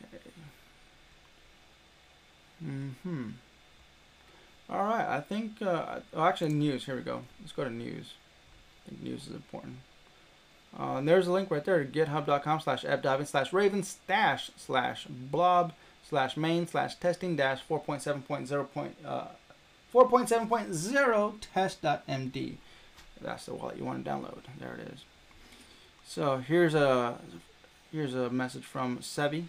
Okay. 0.03 0.18
Hmm. 2.60 3.30
All 4.70 4.84
right. 4.84 5.08
I 5.08 5.22
think. 5.22 5.62
Uh, 5.62 5.99
oh, 6.14 6.24
actually, 6.24 6.53
news. 6.53 6.86
Here 6.86 6.95
we 6.95 7.01
go. 7.01 7.22
Let's 7.39 7.53
go 7.53 7.64
to 7.64 7.70
news. 7.70 8.14
I 8.86 8.89
think 8.89 9.03
news 9.03 9.28
is 9.28 9.34
important. 9.34 9.78
Uh, 10.78 10.97
and 10.97 11.08
there's 11.08 11.28
a 11.28 11.32
link 11.32 11.49
right 11.49 11.64
there 11.64 11.86
github.com 11.86 12.60
slash 12.60 12.84
fdoving 12.84 13.28
slash 13.28 13.53
raven 13.53 13.82
stash 13.82 14.51
slash 14.58 15.08
blob 15.08 15.72
slash 16.03 16.36
main 16.36 16.68
slash 16.68 16.95
testing 16.95 17.36
dash 17.36 17.62
4.7.0 17.68 18.72
point, 18.72 18.95
uh, 19.06 19.28
4.7.0 19.93 21.36
test.md. 21.53 22.56
That's 23.22 23.45
the 23.45 23.53
wallet 23.53 23.78
you 23.78 23.86
want 23.86 24.03
to 24.03 24.12
download. 24.12 24.41
There 24.60 24.74
it 24.74 24.91
is. 24.93 25.06
So 26.08 26.38
here's 26.38 26.76
a 26.76 27.18
here's 27.91 28.14
a 28.14 28.30
message 28.30 28.64
from 28.64 28.99
Sevi. 28.99 29.45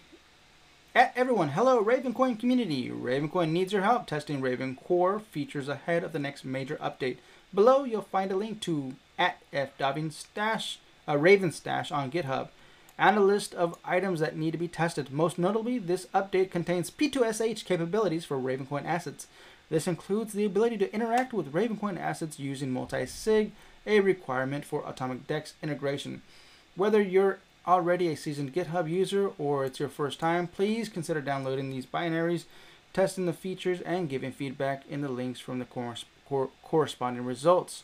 At 0.95 1.13
everyone, 1.15 1.49
hello 1.49 1.83
Ravencoin 1.83 2.39
community. 2.39 2.89
Ravencoin 2.89 3.51
needs 3.51 3.71
your 3.71 3.83
help 3.83 4.07
testing 4.07 4.41
Raven 4.41 4.75
Core 4.75 5.19
features 5.19 5.69
ahead 5.69 6.03
of 6.03 6.13
the 6.13 6.19
next 6.19 6.43
major 6.43 6.75
update. 6.77 7.17
Below 7.53 7.83
you'll 7.83 8.01
find 8.01 8.31
a 8.31 8.35
link 8.35 8.59
to 8.61 8.95
at 9.17 9.39
fdoving 9.53 10.11
stash 10.11 10.79
a 11.07 11.17
Raven 11.17 11.51
stash 11.51 11.91
on 11.91 12.11
GitHub, 12.11 12.49
and 12.97 13.17
a 13.17 13.21
list 13.21 13.53
of 13.53 13.77
items 13.85 14.19
that 14.19 14.35
need 14.35 14.51
to 14.51 14.57
be 14.57 14.67
tested. 14.67 15.11
Most 15.11 15.39
notably, 15.39 15.79
this 15.79 16.07
update 16.13 16.51
contains 16.51 16.91
P2SH 16.91 17.63
capabilities 17.63 18.25
for 18.25 18.37
Ravencoin 18.37 18.85
assets. 18.85 19.27
This 19.69 19.87
includes 19.87 20.33
the 20.33 20.45
ability 20.45 20.77
to 20.79 20.93
interact 20.93 21.33
with 21.33 21.53
Ravencoin 21.53 21.97
assets 21.99 22.39
using 22.39 22.71
multi-sig, 22.71 23.51
a 23.85 23.99
requirement 24.01 24.65
for 24.65 24.83
Atomic 24.85 25.27
DEX 25.27 25.53
integration. 25.63 26.21
Whether 26.77 27.01
you're 27.01 27.39
already 27.65 28.07
a 28.09 28.15
seasoned 28.15 28.53
GitHub 28.53 28.87
user 28.87 29.31
or 29.39 29.65
it's 29.65 29.79
your 29.79 29.89
first 29.89 30.19
time, 30.19 30.45
please 30.45 30.89
consider 30.89 31.21
downloading 31.21 31.71
these 31.71 31.87
binaries, 31.87 32.43
testing 32.93 33.25
the 33.25 33.33
features, 33.33 33.81
and 33.81 34.07
giving 34.07 34.31
feedback 34.31 34.83
in 34.87 35.01
the 35.01 35.09
links 35.09 35.39
from 35.39 35.57
the 35.57 35.65
cor 35.65 35.95
cor 36.29 36.49
corresponding 36.61 37.25
results 37.25 37.81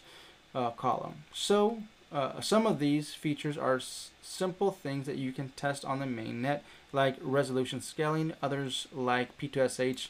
uh, 0.53 0.69
column. 0.69 1.23
So, 1.33 1.81
uh, 2.11 2.39
some 2.39 2.67
of 2.67 2.77
these 2.77 3.15
features 3.15 3.57
are 3.57 3.81
simple 4.21 4.69
things 4.69 5.07
that 5.07 5.17
you 5.17 5.31
can 5.31 5.49
test 5.55 5.83
on 5.83 5.97
the 5.97 6.05
mainnet, 6.05 6.59
like 6.91 7.15
resolution 7.19 7.81
scaling. 7.81 8.33
Others, 8.43 8.87
like 8.93 9.35
P2SH, 9.39 10.09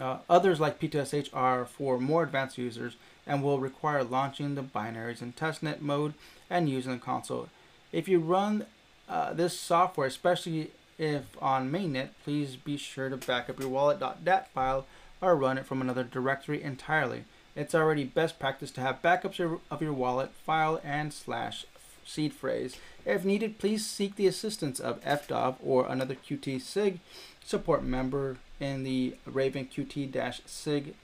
uh, 0.00 0.18
others 0.28 0.60
like 0.60 0.80
P2SH 0.80 1.28
are 1.32 1.64
for 1.64 1.98
more 1.98 2.22
advanced 2.22 2.58
users 2.58 2.96
and 3.26 3.42
will 3.42 3.58
require 3.58 4.04
launching 4.04 4.54
the 4.54 4.62
binaries 4.62 5.22
in 5.22 5.32
testnet 5.32 5.80
mode 5.80 6.14
and 6.50 6.68
using 6.68 6.92
the 6.92 6.98
console. 6.98 7.48
If 7.92 8.08
you 8.08 8.18
run 8.18 8.66
uh, 9.08 9.32
this 9.32 9.58
software, 9.58 10.06
especially 10.06 10.70
if 10.98 11.24
on 11.40 11.70
mainnet, 11.70 12.10
please 12.24 12.56
be 12.56 12.76
sure 12.76 13.08
to 13.08 13.16
back 13.16 13.48
up 13.48 13.60
your 13.60 13.68
wallet.dat 13.68 14.50
file 14.52 14.86
or 15.20 15.36
run 15.36 15.58
it 15.58 15.66
from 15.66 15.80
another 15.80 16.04
directory 16.04 16.62
entirely. 16.62 17.24
It's 17.56 17.74
already 17.74 18.04
best 18.04 18.38
practice 18.38 18.70
to 18.72 18.80
have 18.80 19.02
backups 19.02 19.60
of 19.70 19.82
your 19.82 19.92
wallet, 19.92 20.32
file, 20.44 20.80
and 20.82 21.12
slash 21.12 21.66
seed 22.04 22.32
phrase. 22.32 22.76
If 23.06 23.24
needed, 23.24 23.58
please 23.58 23.86
seek 23.86 24.16
the 24.16 24.26
assistance 24.26 24.80
of 24.80 25.02
FDOV 25.04 25.56
or 25.62 25.86
another 25.86 26.14
Qt 26.14 26.60
SIG 26.60 27.00
support 27.44 27.84
member 27.84 28.38
in 28.60 28.84
the 28.84 29.16
Raven 29.26 29.66
Qt-SIG 29.66 30.94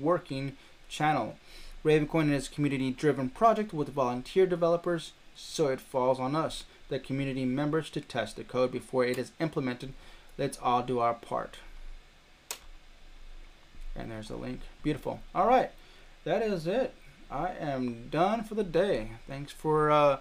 working 0.00 0.56
channel. 0.88 1.36
Ravencoin 1.84 2.32
is 2.32 2.48
a 2.48 2.50
community-driven 2.50 3.30
project 3.30 3.72
with 3.72 3.88
volunteer 3.88 4.46
developers, 4.46 5.12
so 5.34 5.68
it 5.68 5.80
falls 5.80 6.20
on 6.20 6.36
us, 6.36 6.64
the 6.88 6.98
community 6.98 7.44
members, 7.44 7.88
to 7.90 8.00
test 8.00 8.36
the 8.36 8.44
code 8.44 8.70
before 8.70 9.04
it 9.04 9.16
is 9.16 9.32
implemented. 9.40 9.92
Let's 10.36 10.58
all 10.62 10.82
do 10.82 10.98
our 10.98 11.14
part. 11.14 11.56
And 13.96 14.10
there's 14.10 14.28
the 14.28 14.36
link. 14.36 14.60
Beautiful. 14.82 15.20
All 15.34 15.46
right. 15.46 15.70
That 16.24 16.42
is 16.42 16.66
it. 16.66 16.94
I 17.30 17.52
am 17.58 18.08
done 18.10 18.44
for 18.44 18.54
the 18.54 18.64
day. 18.64 19.12
Thanks 19.26 19.52
for 19.52 19.90
uh, 19.90 20.18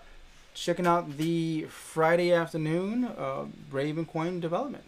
checking 0.53 0.88
out 0.88 1.17
the 1.17 1.63
Friday 1.70 2.32
afternoon 2.32 3.05
uh, 3.05 3.45
Ravencoin 3.72 4.39
development. 4.39 4.84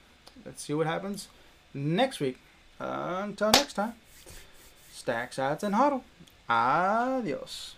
Let's 0.46 0.64
see 0.64 0.74
what 0.74 0.88
happens 0.88 1.28
next 1.74 2.20
week. 2.20 2.38
Until 2.80 3.52
next 3.52 3.74
time, 3.74 3.94
stack 4.92 5.34
sides 5.34 5.64
and 5.64 5.76
huddle. 5.76 6.04
Adios. 6.50 7.76